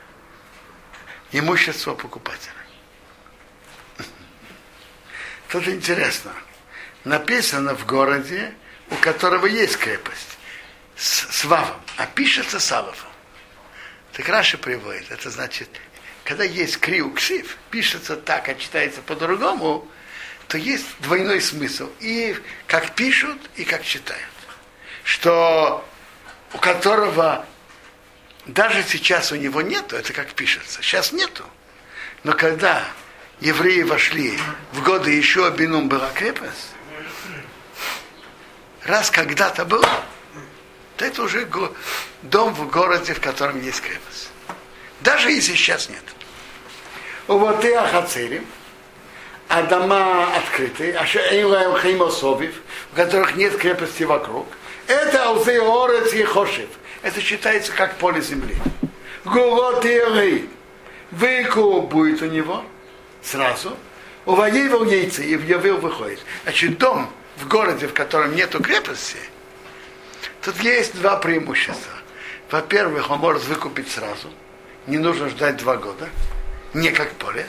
имущество 1.31 1.93
покупателя. 1.95 2.53
Тут 5.49 5.67
интересно. 5.67 6.33
Написано 7.03 7.75
в 7.75 7.85
городе, 7.85 8.53
у 8.89 8.95
которого 8.95 9.45
есть 9.45 9.77
крепость, 9.77 10.37
с, 10.95 11.27
с 11.29 11.45
вавом, 11.45 11.79
а 11.97 12.05
пишется 12.05 12.59
с 12.59 12.71
алафом. 12.71 13.09
Так 14.13 14.29
Раши 14.29 14.57
приводит, 14.57 15.11
это 15.11 15.29
значит, 15.29 15.69
когда 16.23 16.43
есть 16.43 16.79
криуксив, 16.79 17.57
пишется 17.71 18.15
так, 18.15 18.47
а 18.47 18.55
читается 18.55 19.01
по-другому, 19.01 19.87
то 20.47 20.57
есть 20.57 20.85
двойной 20.99 21.41
смысл. 21.41 21.89
И 21.99 22.37
как 22.67 22.95
пишут, 22.95 23.37
и 23.55 23.63
как 23.63 23.83
читают. 23.83 24.23
Что 25.03 25.87
у 26.53 26.57
которого 26.57 27.45
даже 28.45 28.83
сейчас 28.83 29.31
у 29.31 29.35
него 29.35 29.61
нету, 29.61 29.95
это 29.95 30.13
как 30.13 30.33
пишется, 30.33 30.81
сейчас 30.81 31.11
нету. 31.11 31.43
Но 32.23 32.33
когда 32.33 32.85
евреи 33.39 33.83
вошли 33.83 34.37
в 34.73 34.83
годы 34.83 35.11
еще 35.11 35.49
Бинум 35.51 35.89
была 35.89 36.09
крепость, 36.11 36.71
раз 38.83 39.09
когда-то 39.09 39.65
был, 39.65 39.83
то 40.97 41.05
это 41.05 41.23
уже 41.23 41.47
дом 42.21 42.53
в 42.53 42.69
городе, 42.69 43.13
в 43.13 43.21
котором 43.21 43.61
есть 43.61 43.81
крепость. 43.81 44.29
Даже 45.01 45.31
если 45.31 45.55
сейчас 45.55 45.89
нет. 45.89 46.03
Вот 47.27 47.63
и 47.63 47.71
Ахацерим, 47.71 48.45
а 49.53 49.61
дома 49.61 50.35
открытые, 50.35 50.97
в 52.91 52.95
которых 52.95 53.35
нет 53.35 53.55
крепости 53.55 54.01
вокруг, 54.01 54.47
это 54.87 55.29
Алзеорец 55.29 56.11
и 56.13 56.23
Хошев. 56.23 56.69
Это 57.03 57.21
считается 57.21 57.71
как 57.71 57.97
поле 57.97 58.19
земли. 58.19 58.55
Гурот 59.23 59.85
и 59.85 60.49
будет 61.81 62.23
у 62.23 62.25
него 62.25 62.63
сразу. 63.21 63.77
У 64.25 64.33
воевал 64.33 64.85
яйца 64.85 65.21
и 65.21 65.35
в 65.35 65.45
Явил 65.45 65.77
выходит. 65.77 66.19
Значит, 66.45 66.79
дом 66.79 67.07
в 67.37 67.47
городе, 67.47 67.87
в 67.87 67.93
котором 67.93 68.35
нету 68.35 68.59
крепости, 68.59 69.19
тут 70.41 70.59
есть 70.61 70.99
два 70.99 71.17
преимущества. 71.17 71.93
Во-первых, 72.49 73.11
он 73.11 73.19
может 73.19 73.43
выкупить 73.43 73.91
сразу. 73.91 74.29
Не 74.87 74.97
нужно 74.97 75.29
ждать 75.29 75.57
два 75.57 75.77
года. 75.77 76.09
Не 76.73 76.89
как 76.89 77.11
поле. 77.11 77.45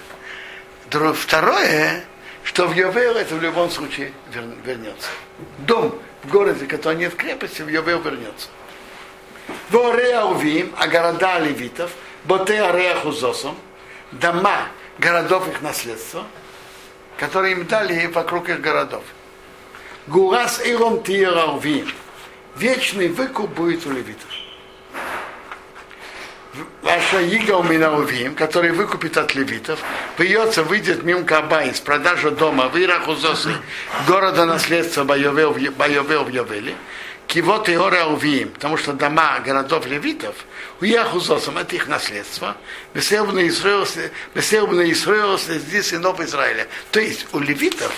Второе, 0.95 2.05
что 2.45 2.67
в 2.67 2.75
Йовел 2.75 3.17
это 3.17 3.35
в 3.35 3.43
любом 3.43 3.71
случае 3.71 4.13
вер- 4.33 4.57
вернется. 4.65 5.09
Дом 5.59 5.99
в 6.23 6.29
городе, 6.31 6.67
в 6.67 6.95
нет 6.95 7.15
крепости, 7.15 7.63
в 7.63 7.69
Йовел 7.69 8.01
вернется. 8.01 8.49
Вореа 9.71 10.25
Увим, 10.27 10.73
а 10.79 10.87
города 10.87 11.39
левитов, 11.41 11.91
Боте 12.25 12.63
Ареа 12.63 12.95
Хузосом, 13.01 13.57
дома 14.13 14.69
городов 14.99 15.49
их 15.49 15.61
наследства, 15.63 16.25
которые 17.19 17.53
им 17.53 17.67
дали 17.67 18.07
вокруг 18.07 18.49
их 18.49 18.61
городов. 18.61 19.03
Гурас 20.07 20.65
Иром 20.65 21.03
Тиера 21.03 21.47
Увим. 21.47 21.93
Вечный 22.57 23.09
выкуп 23.09 23.51
будет 23.51 23.85
у 23.87 23.91
левитов. 23.91 24.29
Ваша 26.83 27.21
Ига 27.21 27.57
у 27.57 27.63
меня 27.63 27.93
увим, 27.93 28.35
который 28.35 28.71
выкупит 28.71 29.17
от 29.17 29.35
левитов, 29.35 29.81
бьется, 30.19 30.63
выйдет 30.63 31.03
мимо 31.03 31.25
Кабай 31.25 31.75
с 31.75 31.81
продажи 31.81 32.31
дома 32.31 32.69
в 32.69 32.77
Ирахузосы, 32.79 33.57
города 34.07 34.45
наследства 34.45 35.03
Байовел 35.05 35.53
в 35.53 35.59
Йовеле, 35.59 36.77
Кивот 37.27 37.69
и 37.69 37.77
Ора 37.77 38.07
Увим, 38.07 38.51
потому 38.51 38.77
что 38.77 38.93
дома 38.93 39.41
городов 39.41 39.87
левитов, 39.87 40.37
у 40.81 40.85
Яхузосом 40.85 41.59
это 41.59 41.75
их 41.75 41.89
наследство, 41.89 42.57
Беселбна 42.93 43.49
Исраил, 43.49 45.39
здесь 45.39 45.89
сынов 45.89 46.21
Израиля. 46.21 46.69
То 46.93 47.01
есть 47.01 47.27
у 47.33 47.41
левитов, 47.41 47.93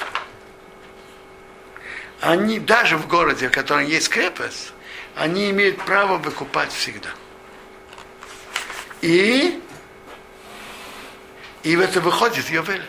они 2.20 2.58
даже 2.60 2.96
в 2.96 3.06
городе, 3.08 3.48
в 3.48 3.52
котором 3.52 3.84
есть 3.84 4.08
крепость, 4.08 4.72
они 5.14 5.50
имеют 5.50 5.76
право 5.82 6.16
выкупать 6.16 6.72
всегда. 6.72 7.10
И, 9.06 9.62
и 11.62 11.76
это 11.76 12.00
выходит 12.00 12.50
Йовель. 12.50 12.82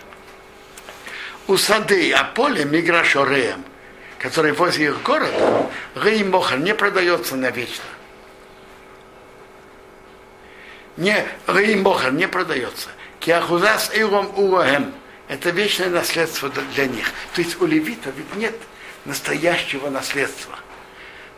У 1.46 1.58
сады, 1.58 2.12
а 2.12 2.24
поле 2.24 2.66
Миграшореем, 2.66 3.64
который 4.18 4.52
возле 4.54 4.88
их 4.88 5.04
города, 5.04 5.70
Реймохар 5.94 6.58
не 6.58 6.74
продается 6.74 7.36
навечно. 7.36 7.84
Не, 10.98 11.24
Реймохар 11.46 12.12
не 12.12 12.28
продается. 12.28 12.90
Киахузас 13.20 13.94
Иром 13.94 14.32
Уахем. 14.40 14.96
Это 15.28 15.52
вечное 15.52 15.92
наследство 15.92 16.50
для 16.50 16.88
них. 16.88 17.12
То 17.36 17.42
есть 17.42 17.62
у 17.62 17.68
левитов 17.68 18.16
ведь 18.18 18.34
нет 18.36 18.56
настоящего 19.06 19.92
наследства, 19.92 20.58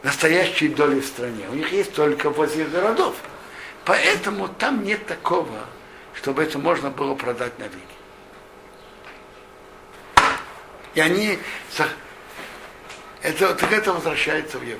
настоящей 0.04 0.70
доли 0.70 1.02
в 1.02 1.06
стране. 1.06 1.50
У 1.52 1.56
них 1.56 1.70
есть 1.74 1.94
только 1.94 2.30
возле 2.30 2.64
городов. 2.64 3.18
Поэтому 3.86 4.48
там 4.48 4.84
нет 4.84 5.06
такого, 5.08 5.66
чтобы 6.14 6.44
это 6.44 6.60
можно 6.60 6.90
было 6.90 7.16
продать 7.16 7.58
на 7.60 7.64
веки. 7.64 7.78
И 10.96 11.00
они, 11.02 11.40
это, 13.22 13.54
так 13.56 13.72
это 13.72 13.94
возвращается 13.94 14.58
в 14.58 14.64
Евель. 14.64 14.80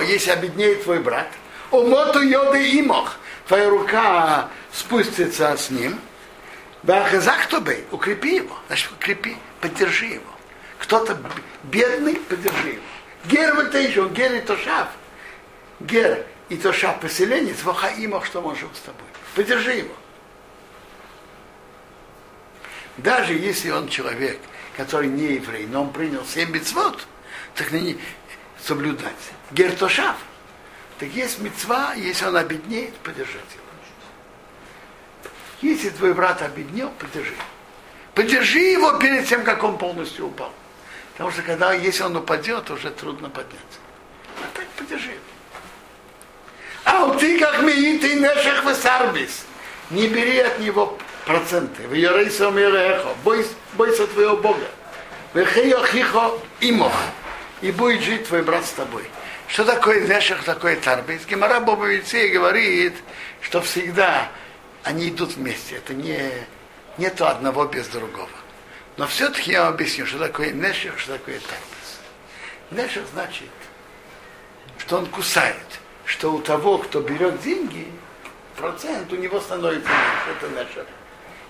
Если 0.00 0.30
обеднеет 0.30 0.82
твой 0.84 1.00
брат, 1.00 1.28
умоту 1.70 2.20
йоды 2.20 2.80
имох, 2.80 3.16
твоя 3.46 3.70
рука 3.70 4.48
спустится 4.72 5.56
с 5.56 5.70
ним, 5.70 5.98
тобой, 7.48 7.84
укрепи 7.90 8.36
его. 8.36 8.56
Значит, 8.66 8.90
укрепи, 8.92 9.36
поддержи 9.60 10.06
его. 10.06 10.32
Кто-то 10.78 11.18
бедный, 11.64 12.16
поддержи 12.16 12.68
его. 12.68 12.82
Гер 13.26 13.54
вот 13.54 13.74
еще, 13.74 14.08
гер 14.08 14.34
и 14.34 14.40
тошав. 14.40 14.88
Гер 15.80 16.26
и 16.48 16.56
тошав 16.56 17.00
поселенец, 17.00 17.62
вахаимов, 17.62 18.26
что 18.26 18.40
он 18.40 18.56
жил 18.56 18.70
с 18.74 18.80
тобой. 18.80 19.06
Поддержи 19.34 19.72
его. 19.72 19.94
Даже 22.96 23.34
если 23.34 23.70
он 23.70 23.88
человек, 23.88 24.38
который 24.76 25.08
не 25.08 25.34
еврей, 25.34 25.66
но 25.66 25.82
он 25.82 25.92
принял 25.92 26.24
7 26.24 26.50
мецвод, 26.50 27.06
так 27.54 27.70
на 27.72 27.76
не 27.76 27.98
соблюдать. 28.62 29.14
Гер 29.52 29.72
тошав. 29.72 30.16
Так 30.98 31.08
есть 31.10 31.38
мецва, 31.38 31.94
если 31.94 32.26
он 32.26 32.36
обеднеет, 32.36 32.94
поддержать 32.96 33.34
его. 33.54 33.70
Если 35.62 35.90
твой 35.90 36.14
брат 36.14 36.40
обеднел, 36.42 36.90
поддержи. 36.98 37.34
Поддержи 38.14 38.58
его 38.58 38.98
перед 38.98 39.26
тем, 39.28 39.44
как 39.44 39.62
он 39.62 39.76
полностью 39.78 40.26
упал. 40.26 40.52
Потому 41.20 41.32
что 41.34 41.42
когда, 41.42 41.74
если 41.74 42.02
он 42.02 42.16
упадет, 42.16 42.70
уже 42.70 42.88
трудно 42.88 43.28
подняться. 43.28 43.78
А 44.38 44.56
так 44.56 44.66
поддержи. 44.68 45.12
А 46.84 47.04
у 47.04 47.14
ты 47.18 47.38
как 47.38 47.60
миит 47.60 48.02
и 48.02 48.14
нешех 48.14 48.64
весарбис. 48.64 49.44
Не 49.90 50.08
бери 50.08 50.38
от 50.38 50.58
него 50.60 50.96
проценты. 51.26 51.86
В 51.88 51.92
Йорейса 51.92 52.48
умерехо. 52.48 53.10
Бойся, 53.22 54.06
твоего 54.06 54.38
Бога. 54.38 54.64
Вехео 55.34 55.84
хихо 55.84 56.38
имох. 56.62 56.94
И 57.60 57.70
будет 57.70 58.00
жить 58.00 58.26
твой 58.26 58.40
брат 58.40 58.64
с 58.64 58.70
тобой. 58.70 59.04
Что 59.46 59.66
такое 59.66 60.08
нешех, 60.08 60.42
такое 60.44 60.76
тарбис? 60.76 61.26
Гемара 61.26 61.60
Бобовицей 61.60 62.30
говорит, 62.30 62.94
что 63.42 63.60
всегда 63.60 64.30
они 64.84 65.10
идут 65.10 65.36
вместе. 65.36 65.74
Это 65.74 65.92
не, 65.92 66.32
нету 66.96 67.26
одного 67.26 67.66
без 67.66 67.88
другого. 67.88 68.39
Но 69.00 69.06
все-таки 69.06 69.52
я 69.52 69.64
вам 69.64 69.72
объясню, 69.72 70.04
что 70.04 70.18
такое 70.18 70.52
нешех, 70.52 70.98
что 70.98 71.14
такое 71.14 71.40
тарбис. 71.40 72.00
Нешех 72.70 73.04
значит, 73.14 73.48
что 74.76 74.98
он 74.98 75.06
кусает, 75.06 75.56
что 76.04 76.34
у 76.34 76.38
того, 76.42 76.76
кто 76.76 77.00
берет 77.00 77.40
деньги, 77.40 77.90
процент 78.56 79.10
у 79.10 79.16
него 79.16 79.40
становится 79.40 79.88
меньше, 79.88 80.36
это 80.36 80.48
нешех. 80.50 80.86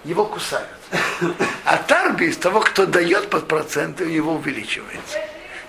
Его 0.05 0.27
кусают. 0.27 0.69
А 1.65 1.77
тарбис, 1.79 2.37
того, 2.37 2.61
кто 2.61 2.87
дает 2.87 3.29
под 3.29 3.49
проценты, 3.49 4.05
у 4.05 4.09
него 4.11 4.35
увеличивается. 4.35 5.19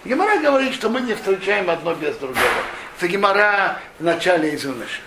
Гемара 0.06 0.40
говорит, 0.40 0.76
что 0.76 0.88
мы 0.88 1.02
не 1.02 1.16
встречаем 1.16 1.68
одно 1.68 1.96
без 1.96 2.16
другого. 2.18 2.46
Это 2.96 3.08
Гемара 3.08 3.80
в 3.98 4.04
начале 4.04 4.52
из 4.52 4.64
Уныша. 4.66 5.02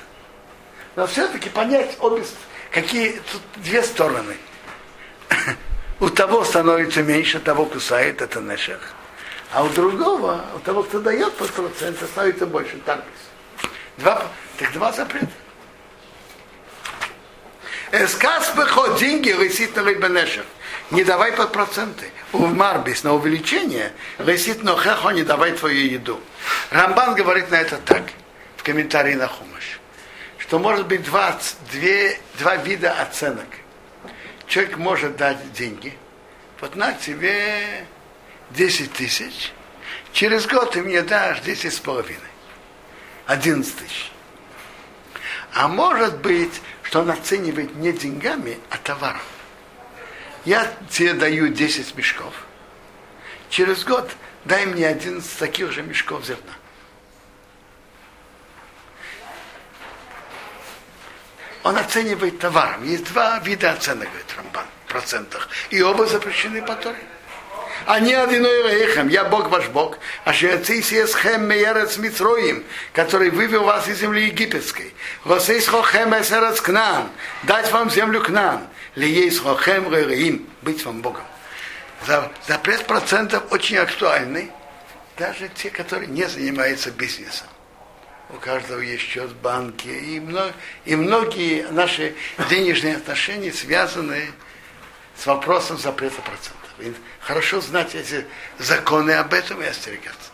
Но 0.97 1.07
все-таки 1.07 1.51
понять 1.51 1.97
обе, 2.01 2.25
какие 2.73 3.21
тут 3.31 3.43
две 3.63 3.81
стороны. 3.81 4.35
У 6.01 6.09
того 6.09 6.45
становится 6.45 7.03
меньше, 7.03 7.39
того 7.39 7.67
кусает, 7.67 8.21
это 8.21 8.41
нешех. 8.41 8.81
А 9.53 9.63
у 9.63 9.69
другого, 9.69 10.45
у 10.57 10.59
того, 10.59 10.83
кто 10.83 10.99
дает 10.99 11.33
под 11.35 11.51
процент, 11.51 11.99
становится 12.03 12.47
больше, 12.47 12.77
тарбис. 12.85 13.05
Два, 13.99 14.27
так 14.59 14.73
два 14.73 14.93
запрета. 14.93 15.29
Эсказ 17.93 18.55
выход 18.57 18.99
деньги 18.99 19.31
висит 19.31 19.77
на 19.77 19.83
лейбенешев. 19.83 20.45
Не 20.91 21.05
давай 21.05 21.33
под 21.33 21.53
проценты. 21.53 22.11
У 22.33 22.47
Марбис 22.47 23.05
на 23.05 23.15
увеличение 23.15 23.93
висит 24.19 24.65
на 24.65 24.77
хехо, 24.77 25.13
не 25.13 25.23
давай 25.23 25.53
твою 25.53 25.87
еду. 25.87 26.21
Рамбан 26.71 27.15
говорит 27.15 27.51
на 27.53 27.57
это 27.57 27.77
так, 27.77 28.03
в 28.57 28.65
комментарии 28.65 29.15
на 29.15 29.29
Хумаш, 29.29 29.81
что 30.39 30.59
может 30.59 30.89
быть 30.89 31.05
два, 31.05 31.39
две, 31.71 32.19
два 32.39 32.57
вида 32.57 32.93
оценок. 33.01 33.47
Человек 34.47 34.77
может 34.77 35.17
дать 35.17 35.53
деньги, 35.53 35.97
вот 36.61 36.77
на 36.77 36.93
тебе 36.93 37.87
10 38.51 38.93
тысяч, 38.93 39.53
через 40.13 40.47
год 40.47 40.73
ты 40.73 40.83
мне 40.83 41.03
дашь 41.03 41.41
10 41.41 41.73
с 41.73 41.81
половиной. 41.81 42.21
11 43.27 43.77
тысяч. 43.77 44.11
А 45.55 45.69
может 45.69 46.19
быть, 46.19 46.61
что 46.83 47.01
он 47.01 47.11
оценивает 47.11 47.75
не 47.77 47.93
деньгами, 47.93 48.59
а 48.71 48.77
товаром. 48.77 49.23
Я 50.45 50.71
тебе 50.91 51.15
даю 51.15 51.49
10 51.49 51.97
мешков. 51.97 52.35
Через 53.49 53.85
год 53.85 54.11
дай 54.45 54.67
мне 54.67 54.87
11 54.87 55.39
таких 55.39 55.73
же 55.73 55.83
мешков 55.83 56.25
зерна. 56.25 56.53
Он 61.65 61.77
оценивает 61.79 62.39
товаром. 62.39 62.85
Есть 62.85 63.05
два 63.13 63.39
вида 63.41 63.73
оценок, 63.73 64.09
говорит 64.09 64.35
Рамбан, 64.37 64.67
в 64.87 64.93
процентах. 64.93 65.49
И 65.71 65.83
оба 65.83 66.07
запрещены 66.07 66.63
по 66.63 66.75
Торе. 66.77 66.99
Они 67.87 68.15
одиной 68.15 68.63
рейхам, 68.71 69.09
я 69.09 69.25
Бог 69.25 69.49
ваш 69.49 69.69
Бог, 69.69 69.99
а 70.25 70.33
шеяцисиесхем 70.33 71.47
меерец 71.47 71.97
митроим, 71.99 72.65
который 72.93 73.31
вывел 73.31 73.65
вас 73.65 73.89
из 73.89 73.99
земли 73.99 74.27
египетской. 74.27 74.95
Восейсхохем 75.25 76.15
эсерец 76.15 76.61
кнан, 76.61 77.09
дать 77.43 77.71
вам 77.73 77.91
землю 77.91 78.23
кнан, 78.23 78.67
лиейсхохем 78.95 79.93
рейим, 79.93 80.49
быть 80.63 80.85
вам 80.85 81.03
Богом. 81.03 81.25
За- 82.07 82.31
Запрет 82.47 82.87
процентов 82.87 83.43
очень 83.51 83.77
актуальный, 83.79 84.51
даже 85.19 85.49
те, 85.49 85.71
которые 85.71 86.09
не 86.09 86.25
занимаются 86.29 86.91
бизнесом 86.91 87.49
у 88.35 88.41
каждого 88.41 88.81
есть 88.81 89.03
счет 89.03 89.31
в 89.31 89.37
банке, 89.37 89.97
и, 89.97 90.21
много, 90.21 90.53
и 90.85 90.97
многие 90.97 91.67
наши 91.71 92.15
денежные 92.51 92.97
отношения 92.97 93.53
связаны 93.53 94.31
с 95.17 95.27
вопросом 95.27 95.79
запрета 95.79 96.21
процентов. 96.23 96.71
И 96.81 96.93
хорошо 97.21 97.61
знать 97.61 97.95
эти 97.95 98.27
законы 98.59 99.13
об 99.13 99.33
этом 99.33 99.63
и 99.63 99.67
остерегаться. 99.67 100.31